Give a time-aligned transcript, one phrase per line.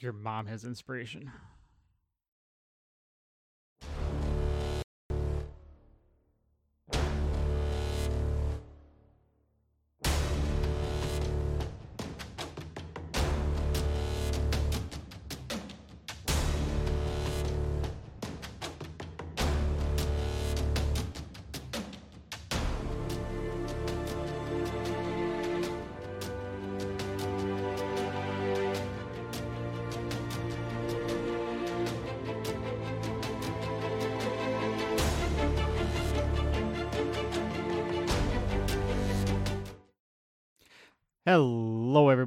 [0.00, 1.30] Your mom has inspiration.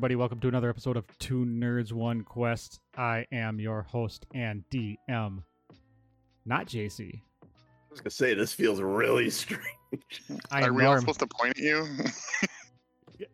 [0.09, 0.16] Everybody.
[0.22, 2.80] Welcome to another episode of Two Nerds One Quest.
[2.98, 5.44] I am your host and DM,
[6.48, 7.22] not JC.
[7.44, 7.48] I
[7.91, 9.62] was gonna say this feels really strange.
[10.52, 11.86] I Are we all supposed to point at you?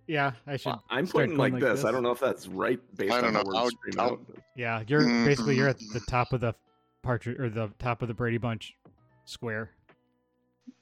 [0.07, 0.65] Yeah, I should.
[0.71, 1.79] Well, I'm start pointing like, like this.
[1.79, 1.85] this.
[1.85, 3.49] I don't know if that's right based I on don't how know.
[3.49, 4.19] we're I'll- I'll-
[4.57, 6.07] Yeah, you're basically you're at the Mm.
[6.07, 6.55] top of the
[7.03, 8.75] partridge or the top of the Brady Bunch
[9.23, 9.69] square.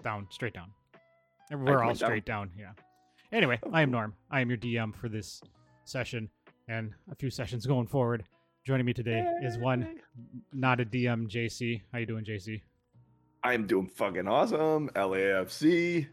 [0.03, 0.71] Down, straight down.
[1.51, 2.07] We're all point down.
[2.09, 2.49] straight down.
[2.57, 2.71] Yeah.
[3.31, 4.15] Anyway, I am Norm.
[4.31, 5.39] I am your DM for this
[5.85, 6.29] session
[6.67, 8.23] and a few sessions going forward.
[8.65, 9.99] Joining me today is one
[10.53, 11.81] not a DM, JC.
[11.91, 12.61] How you doing, JC?
[13.43, 14.89] I am doing fucking awesome.
[14.95, 16.07] LAFC,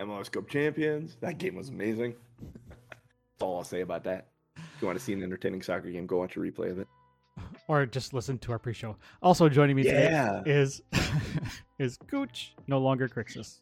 [0.00, 1.18] MLS Cup champions.
[1.20, 2.14] That game was amazing.
[2.88, 4.28] That's all I'll say about that.
[4.56, 6.88] If you want to see an entertaining soccer game, go watch a replay of it.
[7.68, 8.96] Or just listen to our pre-show.
[9.22, 10.42] Also joining me today Yeah.
[10.46, 10.80] is
[11.78, 13.60] is Gooch, no longer Crixus.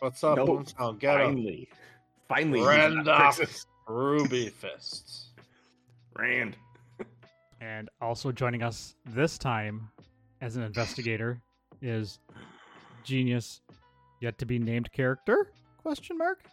[0.00, 0.98] What's up, No, Boomtown?
[0.98, 1.22] Get up.
[1.26, 1.68] Finally,
[2.28, 2.60] finally,
[3.88, 4.30] he's Rand not off.
[4.30, 4.30] Texas.
[4.30, 5.28] Ruby fists.
[6.16, 6.56] Rand.
[7.60, 9.88] And also joining us this time
[10.40, 11.40] as an investigator
[11.82, 12.20] is
[13.04, 13.60] genius
[14.20, 15.50] yet to be named character?
[15.78, 16.44] Question mark.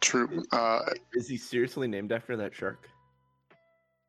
[0.00, 0.42] True.
[0.52, 0.80] Uh,
[1.14, 2.88] Is he seriously named after that shark?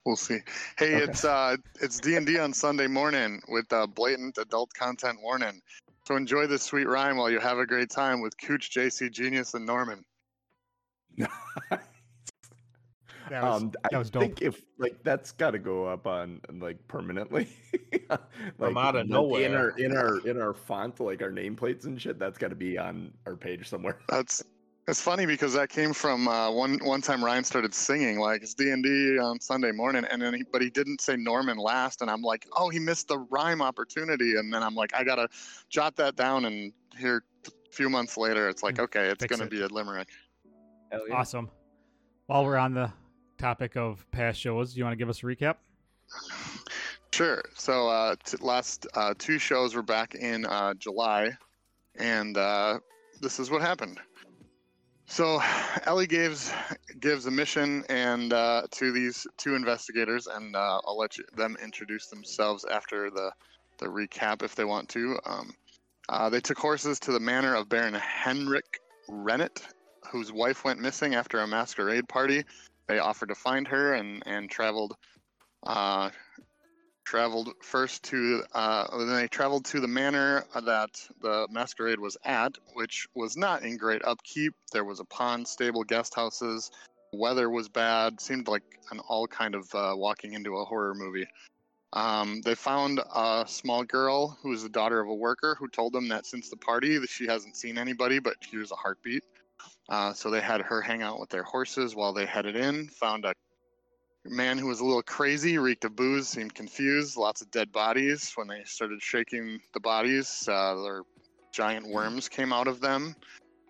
[0.06, 0.40] we'll see.
[0.80, 1.04] Hey, Okay.
[1.04, 5.62] it's uh, it's D and D on Sunday morning with uh, blatant adult content warning.
[6.08, 9.54] So enjoy this sweet rhyme while you have a great time with Gooch, JC, Genius,
[9.54, 10.04] and Norman.
[13.32, 14.24] That was, um, that I was dope.
[14.24, 17.48] think if like that's got to go up on like permanently,
[18.60, 22.02] like out of like, in our in our in our font, like our nameplates and
[22.02, 22.20] shit.
[22.20, 24.00] That's got to be on our page somewhere.
[24.10, 24.44] That's
[24.90, 28.54] it's funny because that came from uh, one one time Ryan started singing like it's
[28.54, 32.02] D and D on Sunday morning, and then he, but he didn't say Norman last,
[32.02, 35.30] and I'm like, oh, he missed the rhyme opportunity, and then I'm like, I gotta
[35.70, 39.46] jot that down, and here a few months later, it's like, okay, it's fix gonna
[39.46, 39.52] it.
[39.52, 40.10] be a limerick.
[40.92, 41.16] Hell yeah.
[41.16, 41.50] Awesome.
[42.28, 42.92] While we're on the
[43.38, 45.56] topic of past shows, do you want to give us a recap?
[47.12, 47.42] Sure.
[47.56, 51.32] So uh, t- last uh, two shows were back in uh, July,
[51.96, 52.80] and uh,
[53.22, 54.00] this is what happened.
[55.06, 55.42] So
[55.86, 56.54] Ellie gives
[57.02, 61.58] gives a mission and uh, to these two investigators, and uh, I'll let you, them
[61.62, 63.32] introduce themselves after the
[63.80, 65.20] the recap if they want to.
[65.26, 65.54] Um,
[66.08, 68.80] uh, they took horses to the manor of Baron Henrik
[69.10, 69.62] Rennet,
[70.10, 72.44] whose wife went missing after a masquerade party.
[72.88, 74.96] They offered to find her and and traveled
[75.64, 76.10] uh,
[77.06, 80.90] traveled first to uh, then they traveled to the manor that
[81.22, 84.54] the masquerade was at which was not in great upkeep.
[84.72, 86.72] There was a pond stable guest houses.
[87.14, 88.22] Weather was bad.
[88.22, 91.28] Seemed like an all kind of uh, walking into a horror movie.
[91.94, 95.92] Um, they found a small girl who was the daughter of a worker who told
[95.92, 99.24] them that since the party that she hasn't seen anybody but hears a heartbeat
[99.90, 103.26] uh, so they had her hang out with their horses while they headed in found
[103.26, 103.34] a
[104.26, 107.18] man who was a little crazy, reeked of booze, seemed confused.
[107.18, 108.32] Lots of dead bodies.
[108.36, 111.02] When they started shaking the bodies, uh, their
[111.52, 113.16] giant worms came out of them.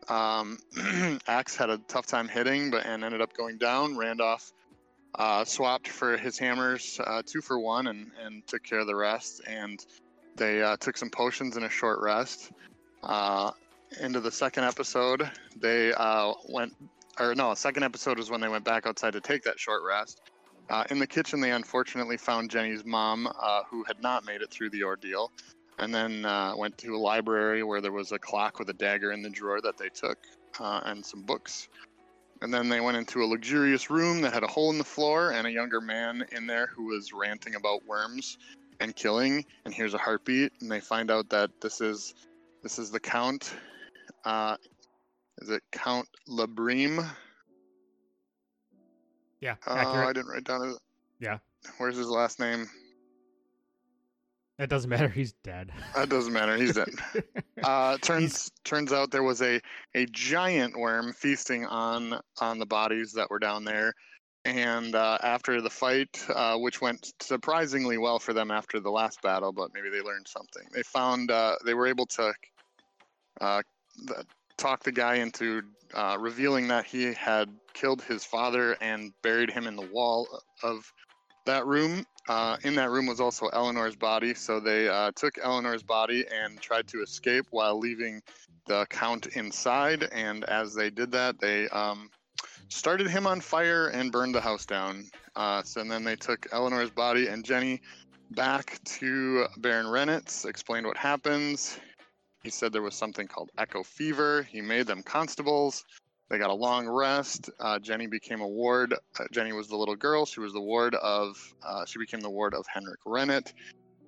[0.07, 0.57] Um,
[1.28, 3.97] Axe had a tough time hitting, but and ended up going down.
[3.97, 4.51] Randolph
[5.16, 8.96] uh, swapped for his hammers, uh, two for one, and and took care of the
[8.96, 9.41] rest.
[9.47, 9.84] And
[10.35, 12.51] they uh, took some potions and a short rest.
[14.00, 16.74] Into the second episode, they uh, went,
[17.19, 20.22] or no, second episode is when they went back outside to take that short rest.
[20.69, 24.50] Uh, in the kitchen, they unfortunately found Jenny's mom, uh, who had not made it
[24.50, 25.30] through the ordeal,
[25.80, 29.12] and then uh, went to a library where there was a clock with a dagger
[29.12, 30.18] in the drawer that they took,
[30.60, 31.68] uh, and some books.
[32.42, 35.31] And then they went into a luxurious room that had a hole in the floor
[35.31, 38.38] and a younger man in there who was ranting about worms
[38.80, 39.45] and killing.
[39.65, 42.15] And here's a heartbeat, and they find out that this is
[42.63, 43.54] this is the Count.
[44.23, 44.57] Uh,
[45.41, 47.07] is it Count Labrim?
[49.39, 50.07] Yeah, Oh, accurate.
[50.09, 50.77] I didn't write down his.
[51.19, 51.39] Yeah.
[51.77, 52.69] Where's his last name?
[54.59, 55.07] It doesn't matter.
[55.09, 55.71] He's dead.
[55.95, 56.56] That doesn't matter.
[56.56, 56.89] He's dead.
[57.63, 59.62] Uh, turns turns out there was a,
[59.94, 63.94] a giant worm feasting on on the bodies that were down there.
[64.45, 69.21] And uh, after the fight, uh, which went surprisingly well for them after the last
[69.21, 70.63] battle, but maybe they learned something.
[70.74, 72.33] They found uh, they were able to
[74.09, 74.27] uh, th-
[74.57, 79.67] talk the guy into uh, revealing that he had killed his father and buried him
[79.67, 80.27] in the wall
[80.63, 80.91] of
[81.45, 82.05] that room.
[82.29, 86.61] Uh, in that room was also Eleanor's body, so they uh, took Eleanor's body and
[86.61, 88.21] tried to escape while leaving
[88.67, 90.07] the count inside.
[90.11, 92.09] And as they did that, they um,
[92.69, 95.09] started him on fire and burned the house down.
[95.35, 97.81] Uh, so and then they took Eleanor's body and Jenny
[98.31, 101.77] back to Baron Renitz, explained what happens.
[102.43, 104.43] He said there was something called echo fever.
[104.43, 105.85] He made them constables.
[106.29, 107.49] They got a long rest.
[107.59, 108.93] Uh, Jenny became a ward.
[108.93, 110.25] Uh, Jenny was the little girl.
[110.25, 111.38] She was the ward of.
[111.61, 113.53] Uh, she became the ward of Henrik Rennet,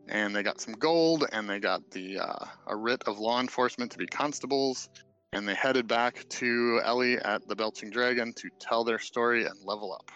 [0.08, 3.92] and they got some gold, and they got the uh, a writ of law enforcement
[3.92, 4.90] to be constables,
[5.34, 9.56] and they headed back to Ellie at the Belching Dragon to tell their story and
[9.64, 10.10] level up.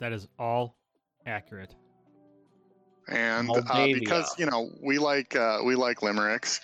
[0.00, 0.76] That is all
[1.26, 1.74] accurate.
[3.08, 6.60] And uh, because you know we like uh, we like limericks,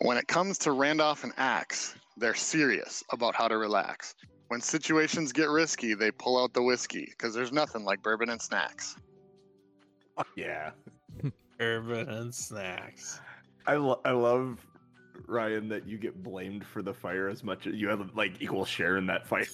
[0.00, 4.14] when it comes to Randolph and Axe, they're serious about how to relax.
[4.48, 8.40] When situations get risky, they pull out the whiskey because there's nothing like bourbon and
[8.40, 8.96] snacks.
[10.16, 10.70] Fuck yeah.
[11.58, 13.20] bourbon and snacks.
[13.66, 14.64] I, lo- I love
[15.26, 18.64] Ryan that you get blamed for the fire as much as you have like equal
[18.64, 19.48] share in that fight.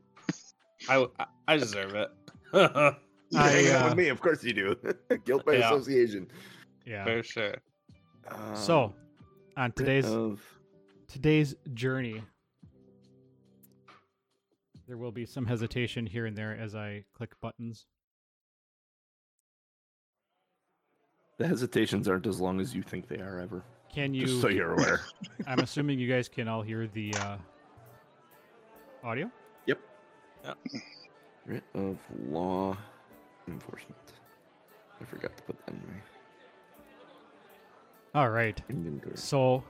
[0.88, 2.10] I, I- I deserve it.
[3.30, 4.76] You I, hang out uh, with me, of course you do.
[5.24, 5.66] Guilt by Yeah.
[5.66, 6.30] association.
[6.86, 7.04] Yeah.
[7.04, 7.54] For sure.
[8.30, 8.94] Um, So,
[9.56, 10.42] on today's of
[11.08, 12.22] today's journey,
[14.86, 17.86] there will be some hesitation here and there as I click buttons.
[21.38, 23.62] the hesitations aren't as long as you think they are ever.
[23.94, 24.26] Can you?
[24.26, 25.00] Just so you're aware.
[25.46, 27.36] I'm assuming you guys can all hear the uh,
[29.04, 29.30] audio.
[31.46, 32.76] Writ of law
[33.50, 33.96] enforcement.
[35.00, 35.80] I forgot to put that in
[38.14, 38.60] my All right.
[38.68, 39.16] inventory.
[39.16, 39.62] So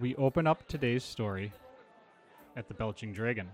[0.00, 1.52] we open up today's story
[2.56, 3.48] at the Belching Dragon.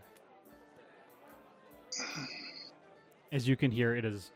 [3.32, 4.32] As you can hear, it is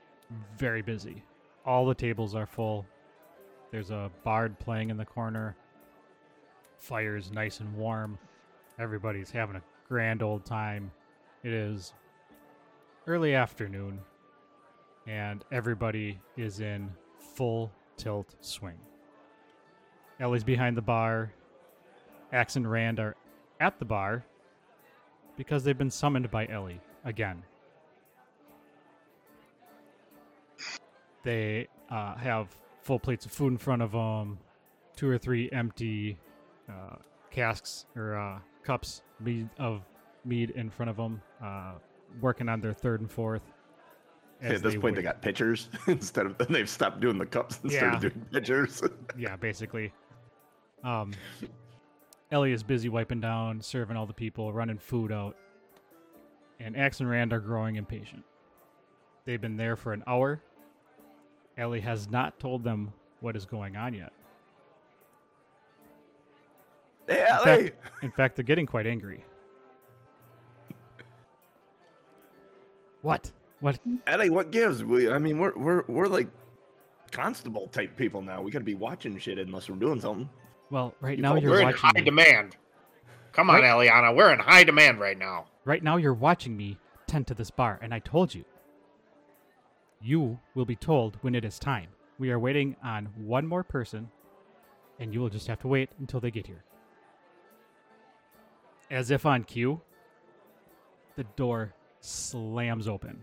[0.56, 1.22] very busy.
[1.64, 2.86] All the tables are full.
[3.70, 5.56] There's a bard playing in the corner.
[6.78, 8.18] Fire's nice and warm.
[8.78, 10.90] Everybody's having a grand old time.
[11.42, 11.92] It is
[13.06, 14.00] early afternoon,
[15.06, 16.90] and everybody is in
[17.34, 18.78] full tilt swing.
[20.18, 21.32] Ellie's behind the bar.
[22.32, 23.16] Axe and Rand are
[23.58, 24.24] at the bar
[25.36, 27.42] because they've been summoned by Ellie again.
[31.22, 32.48] They uh, have
[32.82, 34.38] full plates of food in front of them,
[34.96, 36.18] two or three empty
[36.68, 36.96] uh,
[37.30, 39.02] casks or uh, cups
[39.58, 39.82] of
[40.24, 41.72] mead in front of them, uh,
[42.20, 43.42] working on their third and fourth.
[44.40, 47.70] Hey, at this point, they got pitchers instead of they've stopped doing the cups and
[47.70, 47.78] Yeah.
[47.98, 48.82] started doing pitchers.
[49.18, 49.92] yeah, basically.
[50.82, 51.12] Um,
[52.32, 55.36] Ellie is busy wiping down, serving all the people, running food out,
[56.58, 58.24] and Axe and Rand are growing impatient.
[59.26, 60.40] They've been there for an hour.
[61.58, 64.12] Ellie has not told them what is going on yet.
[67.06, 67.44] hey, In Ellie!
[67.44, 69.22] fact, in fact, they're getting quite angry.
[73.02, 73.30] What?
[73.60, 73.78] What?
[74.06, 74.82] Ellie, what gives?
[74.82, 76.28] We, I mean, we're we're we're like
[77.12, 78.40] constable type people now.
[78.40, 80.28] We gotta be watching shit unless we're doing something.
[80.70, 82.02] Well, right You now told- you're We're in high me.
[82.02, 82.56] demand.
[83.32, 83.88] Come on, Right.
[83.90, 84.14] Eliana.
[84.16, 85.46] We're in high demand right now.
[85.64, 88.44] Right now, you're watching me tend to this bar, and I told you.
[90.02, 91.88] You will be told when it is time.
[92.18, 94.10] We are waiting on one more person,
[94.98, 96.64] and you will just have to wait until they get here.
[98.90, 99.80] As if on cue,
[101.16, 103.22] the door slams open.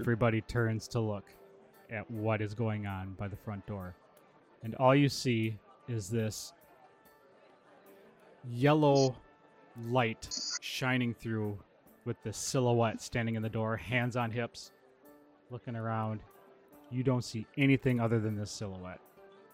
[0.00, 1.24] Everybody turns to look
[1.90, 3.96] at what is going on by the front door.
[4.62, 6.52] And all you see is this
[8.48, 9.16] yellow
[9.86, 10.28] light
[10.60, 11.58] shining through
[12.04, 14.70] with the silhouette standing in the door, hands on hips,
[15.50, 16.20] looking around.
[16.90, 19.00] You don't see anything other than this silhouette.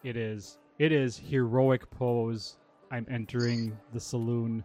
[0.05, 2.59] It is it is heroic pose.
[2.90, 4.62] I'm entering the saloon.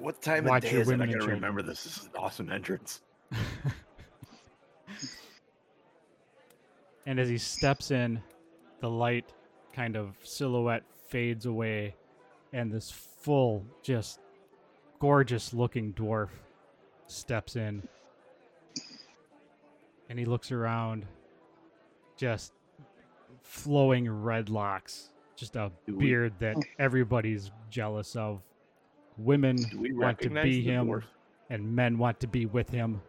[0.00, 0.90] What time Watch of day your is it?
[0.90, 1.84] I women and gotta remember this.
[1.84, 3.00] This is an awesome entrance.
[7.06, 8.22] And as he steps in,
[8.80, 9.32] the light
[9.72, 11.96] kind of silhouette fades away,
[12.52, 14.20] and this full, just
[15.00, 16.28] gorgeous looking dwarf
[17.08, 17.82] steps in.
[20.08, 21.06] And he looks around,
[22.16, 22.52] just
[23.42, 25.98] flowing red locks, just a Dude.
[25.98, 28.40] beard that everybody's jealous of.
[29.24, 29.56] Women
[29.94, 31.04] want to be him, dwarf?
[31.50, 33.00] and men want to be with him.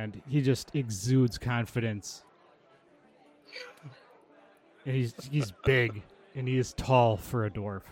[0.00, 2.24] and he just exudes confidence.
[4.86, 6.02] And he's he's big
[6.34, 7.82] and he is tall for a dwarf.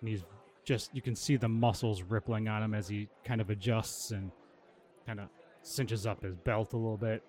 [0.00, 0.22] And he's
[0.64, 4.30] just you can see the muscles rippling on him as he kind of adjusts and
[5.06, 5.28] kind of
[5.62, 7.22] cinches up his belt a little bit.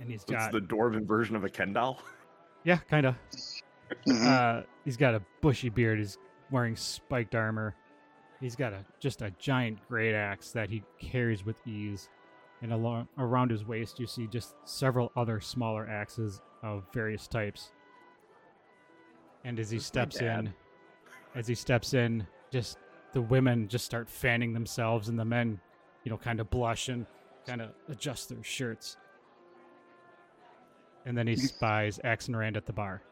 [0.00, 2.02] And he's It's got the dwarven version of a Ken doll.
[2.64, 3.14] yeah, kind of.
[4.06, 4.26] Mhm.
[4.26, 5.98] Uh, he's got a bushy beard.
[5.98, 6.18] He's
[6.52, 7.74] wearing spiked armor.
[8.40, 12.08] He's got a just a giant great axe that he carries with ease.
[12.60, 17.72] And along around his waist, you see just several other smaller axes of various types.
[19.44, 20.54] And as he That's steps in,
[21.34, 22.78] as he steps in, just
[23.12, 25.60] the women just start fanning themselves, and the men,
[26.04, 27.06] you know, kind of blush and
[27.46, 28.96] kind of adjust their shirts.
[31.04, 33.02] And then he spies Axon Rand at the bar.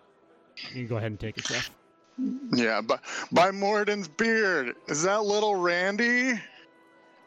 [0.68, 1.70] You can go ahead and take it, Jeff.
[2.52, 3.00] Yeah, but
[3.33, 4.76] by Moradin's beard.
[4.88, 6.38] Is that little Randy?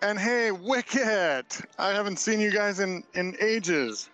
[0.01, 1.61] And hey, Wicket!
[1.79, 4.09] I haven't seen you guys in in ages.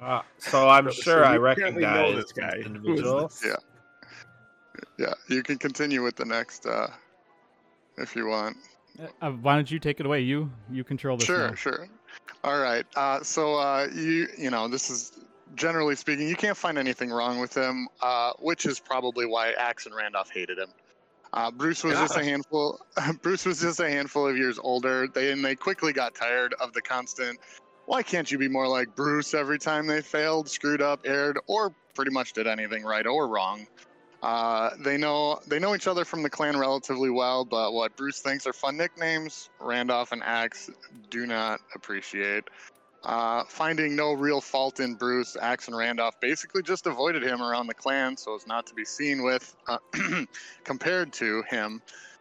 [0.00, 2.56] Uh, so I'm So- sure so I you apparently know recognize this guy.
[2.56, 3.32] this individual.
[3.44, 3.56] Yeah.
[4.96, 6.88] Yeah, you can continue with the next uh
[7.98, 8.56] if you want.
[9.22, 10.20] Uh, why don't you take it away?
[10.20, 11.26] You you control this.
[11.26, 11.54] Sure, now.
[11.54, 11.88] sure.
[12.44, 12.84] All right.
[12.96, 15.12] Uh, so uh, you you know this is
[15.54, 19.86] generally speaking, you can't find anything wrong with him, uh, which is probably why Axe
[19.86, 20.68] and Randolph hated him.
[21.32, 22.80] Uh, Bruce was just a handful.
[23.22, 25.08] Bruce was just a handful of years older.
[25.08, 27.38] They and they quickly got tired of the constant.
[27.86, 31.72] Why can't you be more like Bruce every time they failed, screwed up, erred, or
[31.94, 33.66] pretty much did anything right or wrong?
[34.22, 38.20] Uh, they know they know each other from the clan relatively well, but what Bruce
[38.20, 40.70] thinks are fun nicknames, Randolph and Axe
[41.08, 42.44] do not appreciate.
[43.04, 47.68] Uh, finding no real fault in Bruce, Axe and Randolph basically just avoided him around
[47.68, 49.78] the clan so as not to be seen with uh,
[50.64, 51.80] compared to him.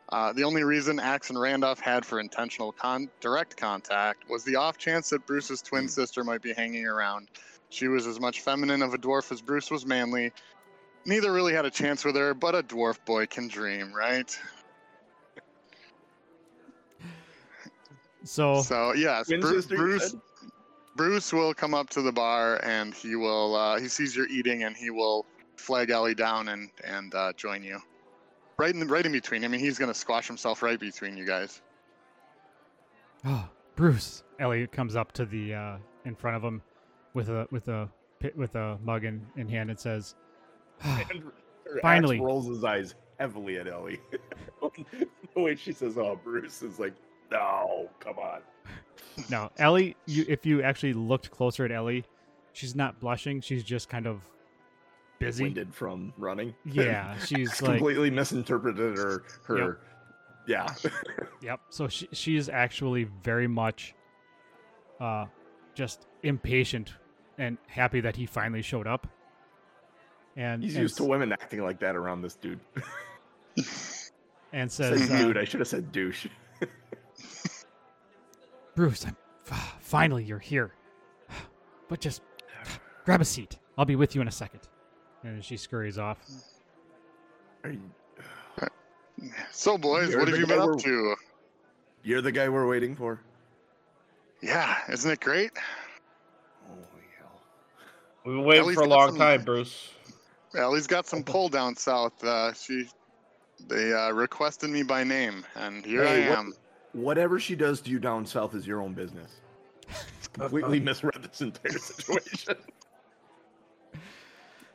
[0.10, 4.55] Uh, the only reason Axe and Randolph had for intentional con- direct contact was the
[4.55, 7.27] off chance that Bruce's twin sister might be hanging around.
[7.69, 10.31] She was as much feminine of a dwarf as Bruce was manly.
[11.05, 14.29] Neither really had a chance with her, but a dwarf boy can dream, right?
[18.24, 20.12] So So yes, Bru- Bruce.
[20.12, 20.22] said?
[20.97, 23.55] Bruce will come up to the bar and he will.
[23.55, 25.25] Uh, he sees you're eating and he will
[25.55, 27.79] flag Ellie down and and uh, join you.
[28.57, 29.45] Right in right in between.
[29.45, 31.61] I mean, he's gonna squash himself right between you guys.
[33.23, 34.23] Oh, Bruce.
[34.39, 36.61] Elliot comes up to the uh, in front of him
[37.13, 37.87] with a with a
[38.35, 40.15] with a mug in, in hand and says,
[40.83, 41.31] "Ah, And her
[41.75, 42.19] axe Finally.
[42.19, 43.99] rolls his eyes heavily at Ellie.
[44.61, 46.93] the way she says, "Oh, Bruce," is like,
[47.31, 48.41] "No, come on."
[49.29, 49.96] "No, Ellie.
[50.05, 52.05] You, if you actually looked closer at Ellie,
[52.53, 53.41] she's not blushing.
[53.41, 54.22] She's just kind of
[55.19, 55.43] busy.
[55.43, 56.53] Winded from running.
[56.65, 59.24] Yeah, she's like, completely misinterpreted her.
[59.43, 59.79] Her.
[60.48, 60.74] Yeah.
[61.41, 61.60] yep.
[61.69, 63.93] So she she is actually very much,
[65.00, 65.25] uh,
[65.75, 66.93] just impatient
[67.38, 69.07] and happy that he finally showed up.
[70.36, 72.60] And He's and used to women acting like that around this dude.
[74.53, 75.38] and says, uh, dude.
[75.38, 76.27] I should have said douche.
[78.77, 79.17] Bruce, I'm,
[79.81, 80.72] finally you're here.
[81.89, 82.22] But just
[83.05, 83.57] grab a seat.
[83.77, 84.60] I'll be with you in a second.
[85.24, 86.19] And she scurries off.
[89.51, 91.15] So, boys, You're what have you been up to?
[92.03, 93.19] you're the guy we're waiting for.
[94.43, 95.50] Yeah, isn't it great?
[96.67, 96.81] Holy
[97.17, 97.41] hell!
[98.24, 99.89] We've been waiting Ellie's for a long some- time, Bruce.
[100.55, 102.24] Ellie's got some pull down south.
[102.24, 102.88] Uh, she,
[103.67, 106.53] they uh, requested me by name, and here Hey, I what- am.
[106.94, 109.41] Whatever she does to you down south is your own business.
[110.34, 112.56] Completely misread this entire situation.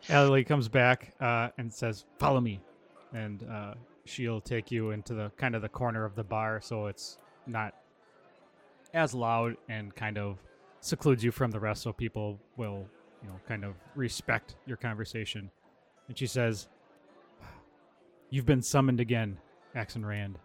[0.08, 2.60] Ellie comes back uh, and says, "Follow me,"
[3.12, 6.86] and uh, she'll take you into the kind of the corner of the bar, so
[6.86, 7.74] it's not
[8.94, 10.38] as loud and kind of
[10.80, 12.86] secludes you from the rest, so people will,
[13.22, 15.50] you know, kind of respect your conversation.
[16.08, 16.68] And she says,
[18.30, 19.38] "You've been summoned again,
[19.74, 20.38] Axon Rand.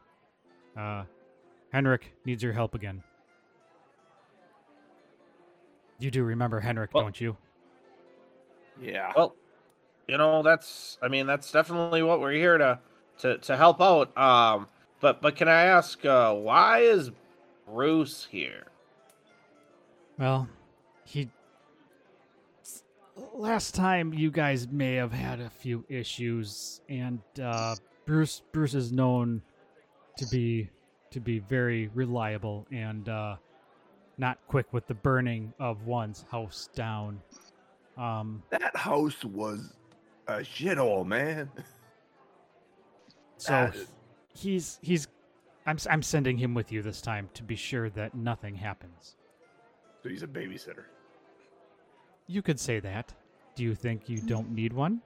[0.77, 1.03] Uh,
[1.71, 3.03] Henrik needs your help again.
[5.99, 7.37] You do remember Henrik, Well- don't you?"
[8.81, 9.11] yeah.
[9.15, 9.35] Well,
[10.07, 10.97] you know that's.
[11.01, 12.79] I mean, that's definitely what we're here to
[13.19, 14.15] to to help out.
[14.17, 14.67] Um,
[14.99, 17.11] but but can I ask, uh, why is
[17.65, 18.67] Bruce here?
[20.17, 20.47] Well,
[21.03, 21.29] he.
[23.33, 28.91] Last time you guys may have had a few issues, and uh, Bruce Bruce is
[28.91, 29.41] known
[30.17, 30.69] to be
[31.11, 33.35] to be very reliable and uh,
[34.17, 37.21] not quick with the burning of one's house down.
[37.97, 39.73] Um, That house was
[40.27, 41.49] a shithole, man.
[43.37, 43.71] So Uh,
[44.33, 45.07] he's he's
[45.65, 49.17] I'm I'm sending him with you this time to be sure that nothing happens.
[50.03, 50.85] So he's a babysitter.
[52.27, 53.13] You could say that.
[53.55, 55.01] Do you think you don't need one?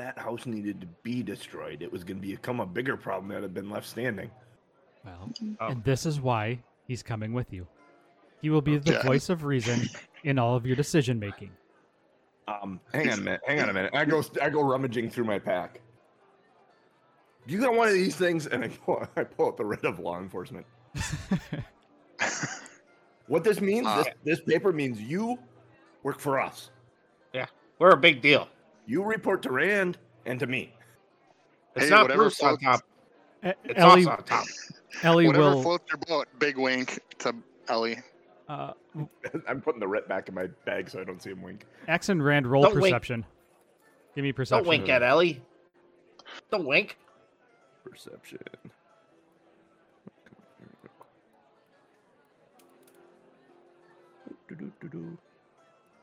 [0.00, 1.82] That house needed to be destroyed.
[1.82, 4.30] It was going to become a bigger problem that had been left standing.
[5.04, 5.30] Well,
[5.60, 5.66] Oh.
[5.68, 7.66] and this is why he's coming with you.
[8.40, 9.06] He will be the Okay.
[9.06, 9.82] voice of reason
[10.24, 11.50] in all of your decision making.
[12.48, 13.40] Um, hang on a minute.
[13.46, 13.90] Hang on a minute.
[13.94, 15.82] I go, I go rummaging through my pack.
[17.46, 19.98] You got one of these things, and I pull, I pull out the writ of
[19.98, 20.64] law enforcement.
[23.26, 23.86] What this means?
[23.86, 25.38] Uh, this, this paper means you
[26.02, 26.70] work for us.
[27.32, 27.46] Yeah,
[27.78, 28.48] we're a big deal.
[28.90, 30.74] You report to Rand and to me.
[31.76, 32.80] It's Hey, not whatever Bruce on top.
[33.40, 34.44] It's Ellie, us on top.
[35.04, 35.62] Ellie Whatever will.
[35.62, 36.26] floats your boat.
[36.40, 37.32] Big wink to
[37.68, 37.98] Ellie.
[38.48, 38.72] Uh,
[39.48, 41.66] I'm putting the writ back in my bag so I don't see him wink.
[41.86, 42.86] Axe and Rand roll Don't wink.
[42.86, 43.24] perception.
[44.16, 44.64] Give me perception.
[44.64, 45.40] Don't wink at Ellie.
[46.50, 46.98] Don't wink.
[47.88, 48.40] Perception.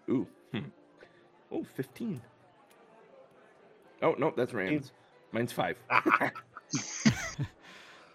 [0.09, 0.25] Ooh.
[0.53, 0.59] Hmm.
[1.51, 2.21] Oh, 15.
[4.01, 4.91] Oh, no, that's Rand's.
[5.31, 5.77] Mine's five.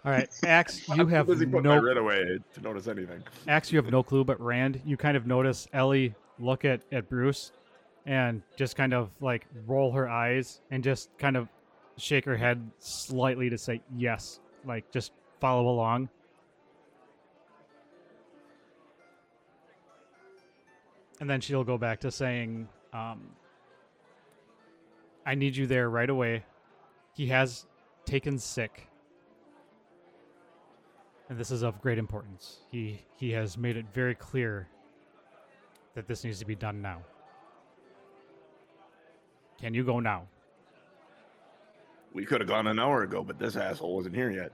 [0.05, 3.23] All right, Axe, you have busy putting my no red away to notice anything.
[3.47, 7.09] Axe, you have no clue, but Rand, you kind of notice Ellie look at, at
[7.09, 7.53] Bruce
[8.05, 11.47] and just kind of like roll her eyes and just kind of
[11.97, 16.09] shake her head slightly to say yes, like just follow along.
[21.21, 23.21] And then she'll go back to saying, um,
[25.25, 26.43] I need you there right away.
[27.15, 27.65] He has
[28.05, 28.87] taken sick.
[31.29, 32.59] And this is of great importance.
[32.71, 34.67] He he has made it very clear
[35.95, 37.01] that this needs to be done now.
[39.59, 40.27] Can you go now?
[42.13, 44.51] We could have gone an hour ago, but this asshole wasn't here yet.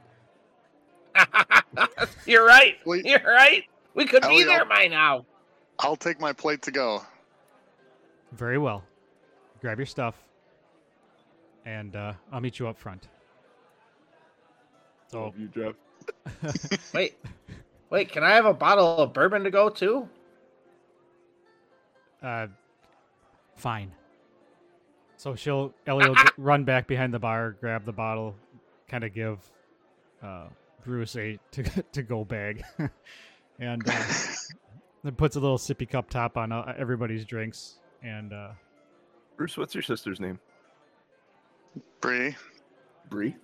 [2.26, 2.76] You're right.
[2.86, 3.06] Wait.
[3.06, 3.64] You're right.
[3.96, 5.26] We could be Ellie, there I'll- by now.
[5.80, 7.02] I'll take my plate to go.
[8.34, 8.84] Very well.
[9.62, 10.16] Grab your stuff,
[11.70, 13.08] and uh, I'll meet you up front.
[15.08, 16.74] So Love you, Jeff.
[16.94, 17.18] Wait.
[17.90, 20.08] Wait, can I have a bottle of bourbon to go too?
[22.22, 22.48] Uh,
[23.56, 23.92] fine.
[25.18, 28.36] So she'll Ellie will g- run back behind the bar, grab the bottle,
[28.88, 29.40] kind of give
[30.24, 30.48] uh,
[30.86, 32.64] Bruce a to to go bag,
[33.60, 34.04] and uh,
[35.04, 38.50] then puts a little sippy cup top on uh, everybody's drinks, and uh,
[39.36, 40.40] Bruce, what's your sister's name?
[42.02, 42.36] Bree.
[43.10, 43.36] Bree.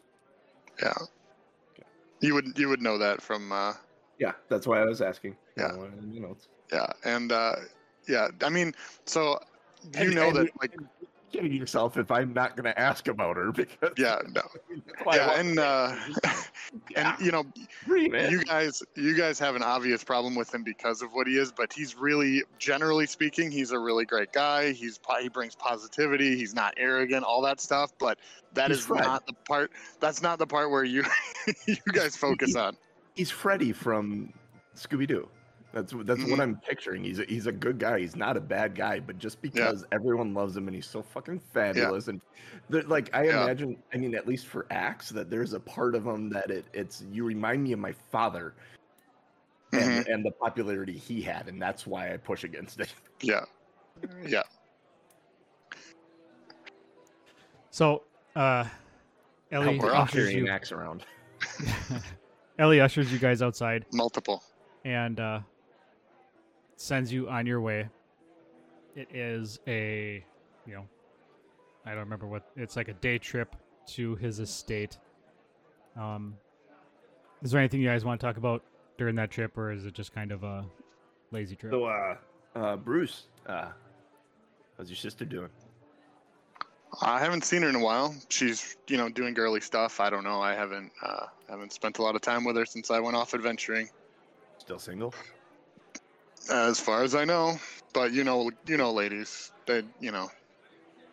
[0.82, 0.94] Yeah.
[2.22, 3.74] You would you would know that from uh
[4.20, 5.36] Yeah, that's why I was asking.
[5.58, 5.72] Yeah.
[5.74, 6.48] You know, in the notes.
[6.72, 7.56] yeah and uh
[8.08, 8.74] yeah I mean
[9.06, 9.40] so
[9.94, 10.76] you And- know and that you- like
[11.36, 14.42] Kidding yourself if I'm not going to ask about her because yeah no.
[14.70, 15.96] That's why I yeah and uh
[16.92, 17.44] Yeah, and you know
[17.88, 21.52] you guys you guys have an obvious problem with him because of what he is
[21.52, 24.72] but he's really generally speaking he's a really great guy.
[24.72, 26.38] He's he brings positivity.
[26.38, 28.18] He's not arrogant all that stuff but
[28.54, 29.04] that He's is Fred.
[29.04, 31.04] not the part that's not the part where you
[31.68, 32.78] you guys focus on.
[33.14, 34.32] He's Freddy from
[34.76, 35.28] Scooby Doo.
[35.76, 36.32] That's that's Mhm.
[36.32, 37.04] what I'm picturing.
[37.04, 38.00] He's a, he's a good guy.
[38.00, 41.40] He's not a bad guy, but just because everyone loves him and he's so fucking
[41.54, 42.22] fabulous, and
[42.70, 43.44] there- like I Yeah.
[43.44, 46.64] imagine, I mean, at least for Axe, that there's a part of him that it,
[46.72, 48.54] it's you remind me of my father,
[49.74, 50.14] and, Mhm.
[50.14, 52.94] and the popularity he had, and that's why I push against it.
[53.22, 53.44] yeah
[54.26, 54.44] yeah
[57.70, 58.04] so
[58.38, 58.64] uh,
[59.52, 60.48] Ellie Help her ushers you.
[60.48, 61.06] Axe around.
[62.60, 63.86] Ellie ushers you guys outside.
[63.92, 64.42] multiple
[64.86, 65.40] and uh,
[66.76, 67.88] sends you on your way.
[68.96, 70.24] It is a,
[70.66, 70.86] you know,
[71.86, 73.56] I don't remember what it's like a day trip
[73.88, 74.98] to his estate.
[75.98, 76.36] Um,
[77.44, 78.64] is there anything you guys want to talk about
[78.98, 80.66] during that trip, or is it just kind of a
[81.32, 81.72] lazy trip?
[81.72, 82.16] So, uh,
[82.56, 83.70] uh, Bruce, uh,
[84.78, 85.50] how's your sister doing?
[87.02, 88.16] I haven't seen her in a while.
[88.30, 90.00] She's, you know, doing girly stuff.
[90.00, 90.42] I don't know.
[90.42, 93.34] I haven't uh, haven't spent a lot of time with her since I went off
[93.34, 93.90] adventuring,
[94.58, 95.14] Still single?
[96.50, 97.58] As far as I know.
[97.94, 100.30] But you know, you know, ladies, they, you know,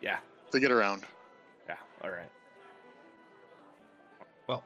[0.01, 0.17] Yeah,
[0.51, 1.03] they get around.
[1.67, 1.75] yeah.
[2.03, 2.29] All right.
[4.47, 4.63] Well,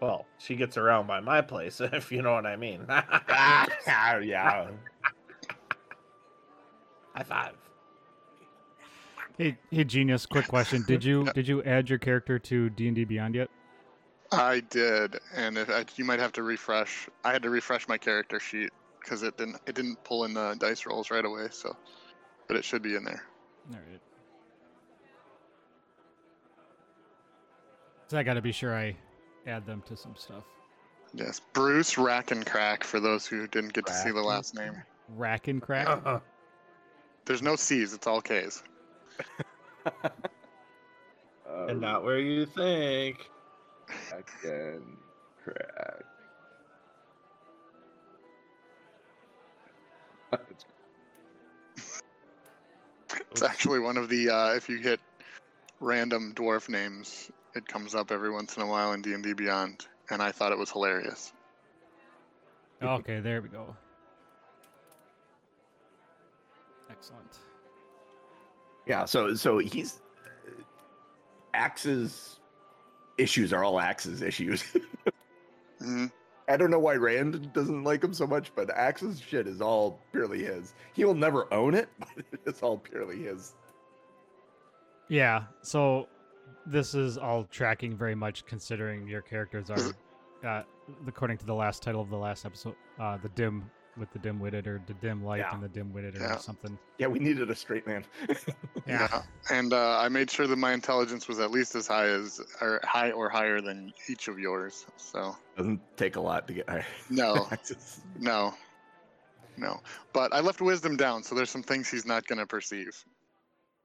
[0.00, 2.86] well, she gets around by my place, if you know what I mean.
[2.88, 3.68] ah,
[4.18, 4.68] yeah.
[7.14, 7.52] High five.
[9.36, 10.24] Hey, hey, genius!
[10.24, 13.50] Quick question: Did you did you add your character to D and D Beyond yet?
[14.30, 17.08] I did, and if I, you might have to refresh.
[17.24, 18.70] I had to refresh my character sheet
[19.02, 21.48] because it didn't it didn't pull in the dice rolls right away.
[21.50, 21.76] So,
[22.48, 23.22] but it should be in there.
[23.70, 24.00] All right.
[28.08, 28.94] So I got to be sure I
[29.46, 30.44] add them to some stuff.
[31.14, 32.84] Yes, Bruce Rack and Crack.
[32.84, 34.74] For those who didn't get to see the last name,
[35.16, 35.88] Rack and crack.
[35.88, 36.20] Uh-huh.
[37.24, 37.92] there's no C's.
[37.92, 38.62] It's all K's.
[41.68, 43.28] And not where you think.
[44.10, 44.82] again,
[45.44, 46.04] crack.
[53.30, 55.00] It's actually one of the uh, if you hit
[55.80, 59.32] random dwarf names, it comes up every once in a while in D and D
[59.32, 61.32] Beyond, and I thought it was hilarious.
[62.82, 63.76] Okay, there we go.
[66.90, 67.38] Excellent.
[68.86, 70.00] Yeah, so so he's
[71.54, 72.40] Axe's
[73.18, 74.64] issues are all Axe's issues.
[75.78, 76.06] hmm
[76.48, 80.00] I don't know why Rand doesn't like him so much, but Axe's shit is all
[80.10, 80.74] purely his.
[80.92, 83.54] He will never own it, but it's all purely his.
[85.08, 86.08] Yeah, so
[86.66, 89.94] this is all tracking very much considering your characters are,
[90.48, 90.62] uh,
[91.06, 94.66] according to the last title of the last episode, uh, the dim with the dim-witted
[94.66, 95.54] or the dim light Yeah.
[95.54, 96.78] and the dim-witted or something.
[96.98, 98.04] Yeah, we needed a straight man.
[98.86, 99.22] Yeah.
[99.48, 102.80] and uh, I made sure that my intelligence was at least as high as or
[102.82, 104.86] high or higher than each of yours.
[104.96, 106.84] So Doesn't take a lot to get high.
[107.08, 108.54] no, Axe's- no,
[109.56, 109.80] no.
[110.12, 112.90] But I left wisdom down, so there's some things he's not going to perceive.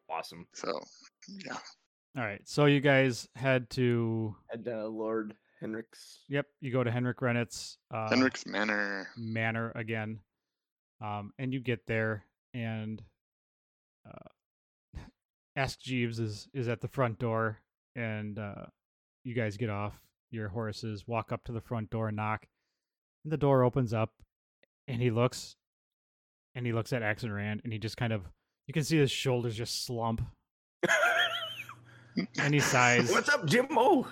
[0.09, 0.47] awesome.
[0.53, 0.81] So
[1.45, 1.57] yeah,
[2.17, 4.35] All right, so you guys had to.
[4.51, 6.19] And uh, Lord Henrik's.
[6.29, 9.09] Yep, you go to Henrik Rennett's uh, Henrik's Manor.
[9.17, 10.19] manor again,
[11.01, 13.01] um, and you get there, and
[14.07, 14.99] uh,
[15.55, 17.59] Ask Jeeves is is at the front door,
[17.95, 18.65] and uh,
[19.23, 19.93] you guys get off
[20.31, 22.45] your horses, walk up to the front door, knock,
[23.23, 24.11] and the door opens up,
[24.87, 25.55] and he looks,
[26.55, 28.23] and he looks at Axe and Rand, and he just kind of,
[28.67, 30.21] you can see his shoulders just slump,
[32.39, 33.11] and he sighs.
[33.11, 34.07] What's up, Jimmo?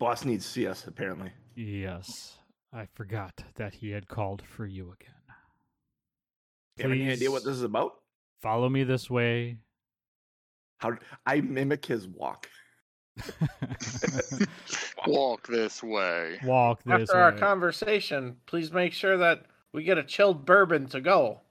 [0.00, 1.30] Boss needs to see us, apparently.
[1.54, 2.38] Yes,
[2.72, 5.14] I forgot that he had called for you again.
[6.78, 7.92] You have any idea what this is about?
[8.40, 9.58] Follow me this way.
[10.78, 12.48] How I mimic his walk.
[15.06, 16.38] Walk this way.
[16.44, 19.42] Walk this After our conversation, please make sure that
[19.74, 21.42] we get a chilled bourbon to go.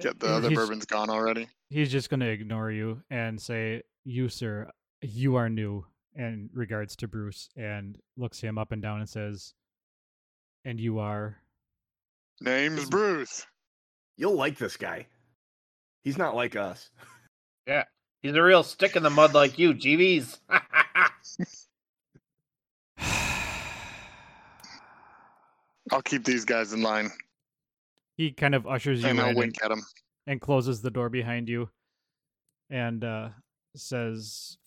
[0.00, 1.48] Get the other He's- bourbon's gone already.
[1.70, 4.70] He's just going to ignore you and say, "You, sir,
[5.12, 5.86] you are new."
[6.16, 9.54] In regards to Bruce, and looks him up and down and says,
[10.64, 11.38] "And you are."
[12.40, 13.46] Name's Bruce.
[14.16, 15.06] You'll like this guy.
[16.02, 16.90] He's not like us.
[17.66, 17.84] Yeah.
[18.20, 20.38] He's a real stick in the mud like you, Jeeves.
[25.90, 27.10] I'll keep these guys in line,
[28.16, 29.82] he kind of ushers you and in I'll and, wink at them.
[30.26, 31.68] and closes the door behind you,
[32.70, 33.28] and uh,
[33.76, 34.58] says,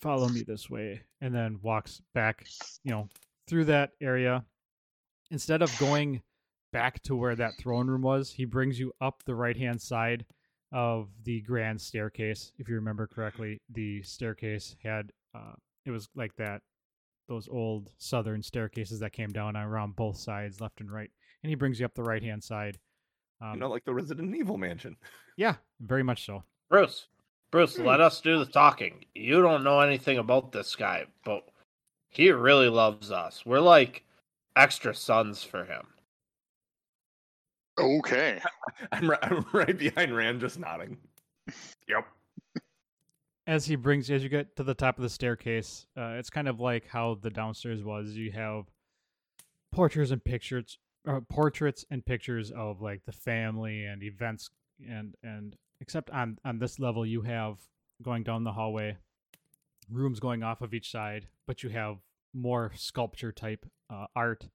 [0.00, 2.46] "Follow me this way," and then walks back,
[2.82, 3.08] you know,
[3.46, 4.44] through that area.
[5.30, 6.22] Instead of going
[6.72, 10.24] back to where that throne room was, he brings you up the right hand side
[10.72, 12.52] of the grand staircase.
[12.58, 16.62] If you remember correctly, the staircase had uh, it was like that
[17.28, 21.10] those old southern staircases that came down around both sides, left and right.
[21.42, 22.78] And he brings you up the right hand side.
[23.40, 24.96] Um, you know, like the Resident Evil mansion.
[25.36, 26.44] yeah, very much so.
[26.70, 27.08] Bruce,
[27.50, 27.84] Bruce, Hmm.
[27.86, 29.04] let us do the talking.
[29.14, 31.48] You don't know anything about this guy, but
[32.08, 33.44] he really loves us.
[33.46, 34.04] We're like
[34.56, 35.86] extra sons for him.
[37.78, 38.40] Okay.
[38.92, 40.96] I'm, ri- I'm right behind Rand, just nodding.
[41.88, 42.06] Yep.
[43.46, 46.48] as he brings as you get to the top of the staircase uh, it's kind
[46.48, 48.64] of like how the downstairs was you have
[49.70, 54.50] portraits and pictures uh, portraits and pictures of like the family and events
[54.90, 57.58] and and except on on this level you have
[58.02, 58.96] going down the hallway
[59.90, 61.98] rooms going off of each side but you have
[62.34, 64.48] more sculpture type uh, art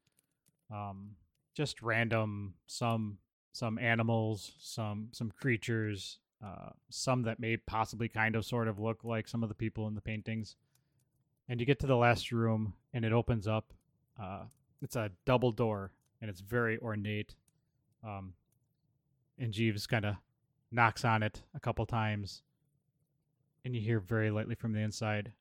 [0.73, 1.11] um
[1.53, 3.17] just random some
[3.53, 9.03] some animals some some creatures uh, some that may possibly kind of sort of look
[9.03, 10.55] like some of the people in the paintings.
[11.47, 13.73] And you get to the last room, and it opens up.
[14.21, 14.43] Uh,
[14.81, 17.35] it's a double door, and it's very ornate.
[18.03, 18.33] Um,
[19.37, 20.15] and Jeeves kind of
[20.71, 22.41] knocks on it a couple times,
[23.65, 25.33] and you hear very lightly from the inside,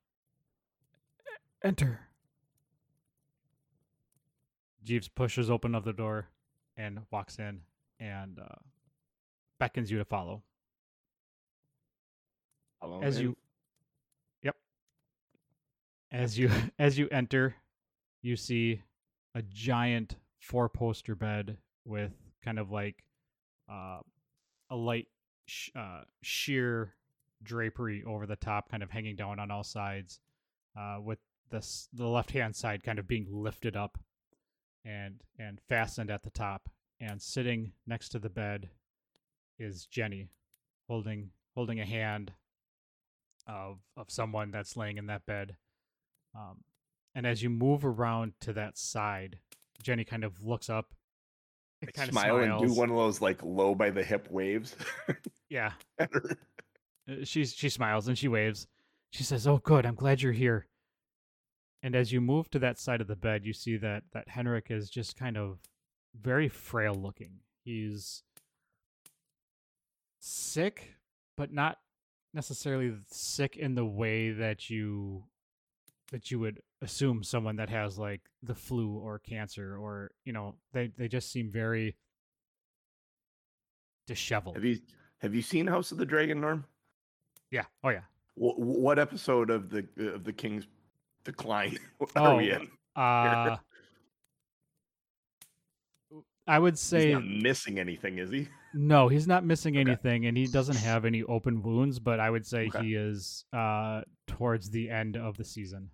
[1.63, 2.07] "Enter."
[4.83, 6.29] Jeeves pushes open of the door
[6.75, 7.61] and walks in,
[7.99, 8.55] and uh,
[9.59, 10.41] beckons you to follow
[12.81, 13.27] Hello, as Rand.
[13.27, 13.37] you
[14.41, 14.55] yep
[16.11, 17.55] as you as you enter
[18.23, 18.81] you see
[19.35, 22.11] a giant four poster bed with
[22.43, 23.03] kind of like
[23.71, 23.99] uh
[24.71, 25.07] a light
[25.51, 26.93] sh- uh, sheer
[27.43, 30.19] drapery over the top, kind of hanging down on all sides,
[30.79, 33.97] uh, with this the left hand side kind of being lifted up
[34.85, 36.69] and and fastened at the top.
[36.99, 38.69] And sitting next to the bed
[39.59, 40.29] is Jenny,
[40.87, 42.31] holding holding a hand
[43.47, 45.57] of of someone that's laying in that bed.
[46.33, 46.63] Um,
[47.13, 49.39] and as you move around to that side,
[49.83, 50.93] Jenny kind of looks up,
[51.93, 54.75] Kind of smile and do one of those like low by the hip waves.
[55.49, 55.73] Yeah.
[55.99, 56.05] Uh,
[57.25, 58.67] she's she smiles and she waves.
[59.11, 59.85] She says, "Oh, good.
[59.85, 60.67] I'm glad you're here."
[61.83, 64.67] And as you move to that side of the bed, you see that that Henrik
[64.69, 65.59] is just kind of
[66.17, 67.39] very frail looking.
[67.65, 68.23] He's
[70.21, 70.95] sick,
[71.35, 71.79] but not
[72.33, 75.25] necessarily sick in the way that you
[76.11, 80.55] that you would assume someone that has like the flu or cancer or you know
[80.73, 81.95] they they just seem very
[84.07, 84.55] disheveled.
[84.55, 84.79] Have you
[85.19, 86.65] have you seen House of the Dragon, Norm?
[87.51, 87.65] Yeah.
[87.83, 88.01] Oh yeah.
[88.35, 90.67] Wh- what episode of the of the King's
[91.23, 91.77] Decline
[92.15, 92.67] are we Oh, in?
[92.95, 93.57] Uh,
[96.47, 98.47] I would He's say not missing anything, is he?
[98.73, 99.07] no.
[99.07, 99.81] He's not missing Okay.
[99.81, 101.99] anything, and he doesn't have any open wounds.
[101.99, 102.83] But I would say Okay.
[102.83, 105.89] he is uh towards the end of the season.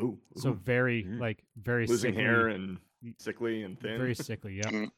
[0.00, 1.20] Ooh, So very Mm.
[1.20, 2.78] like very losing sickly, hair and
[3.18, 3.98] sickly and thin.
[3.98, 4.54] very sickly.
[4.58, 4.70] Yeah.
[4.70, 4.90] Mm.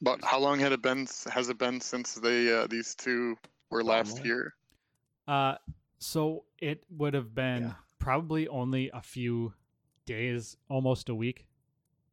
[0.00, 1.06] But how long had it been?
[1.30, 3.36] Has it been since they uh, these two
[3.70, 4.28] were last Normally.
[4.28, 4.54] here?
[5.26, 5.56] Uh,
[5.98, 7.74] so it would have been Yeah.
[7.98, 9.52] probably only a few
[10.06, 11.46] days, almost a week,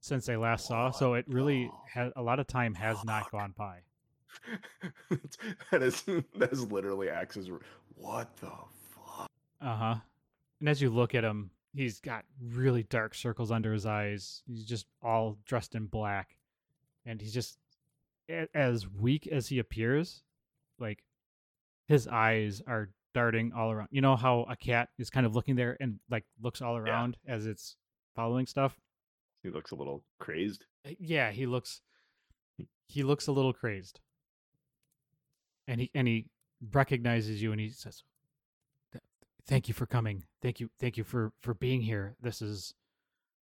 [0.01, 0.91] since they last saw.
[0.91, 1.83] So it really Oh.
[1.93, 3.81] has a lot of time has not gone by.
[5.71, 6.01] that is
[6.35, 7.49] that is literally Axe's.
[7.49, 7.59] r-
[7.95, 8.51] What the
[8.91, 9.31] fuck?
[9.61, 9.95] Uh huh.
[10.59, 14.41] And as you look at him, he's got really dark circles under his eyes.
[14.47, 16.35] He's just all dressed in black,
[17.05, 17.57] and he's just
[18.53, 20.23] as weak as he appears.
[20.79, 21.03] Like
[21.87, 23.89] his eyes are darting all around.
[23.91, 27.17] You know how a cat is kind of looking there and like looks all around
[27.27, 27.75] as it's
[28.15, 28.77] following stuff.
[29.43, 30.65] He looks a little crazed.
[30.85, 31.81] Uh, Yeah, he looks
[32.87, 33.99] he looks a little crazed.
[35.67, 36.25] And he and he
[36.71, 38.05] recognizes you and he says "Th-
[39.47, 40.23] thank you for coming.
[40.41, 42.15] Thank you thank you for for being here.
[42.21, 42.73] This is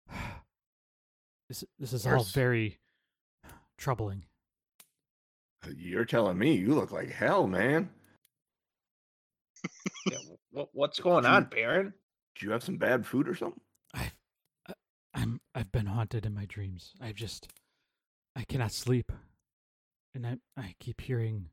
[1.48, 2.78] this this is all very
[3.78, 4.24] troubling.
[5.64, 7.90] Uh, you're telling me you look like hell, man.
[10.10, 10.18] Yeah,
[10.50, 11.94] what, what's uh, going on, Baron?
[12.38, 13.60] Do you have some bad food or something?
[13.94, 14.14] I've
[14.68, 14.74] I-
[15.14, 16.92] I'm I've been haunted in my dreams.
[17.00, 17.48] I've just
[18.34, 19.12] I cannot sleep.
[20.14, 21.48] And I I keep hearing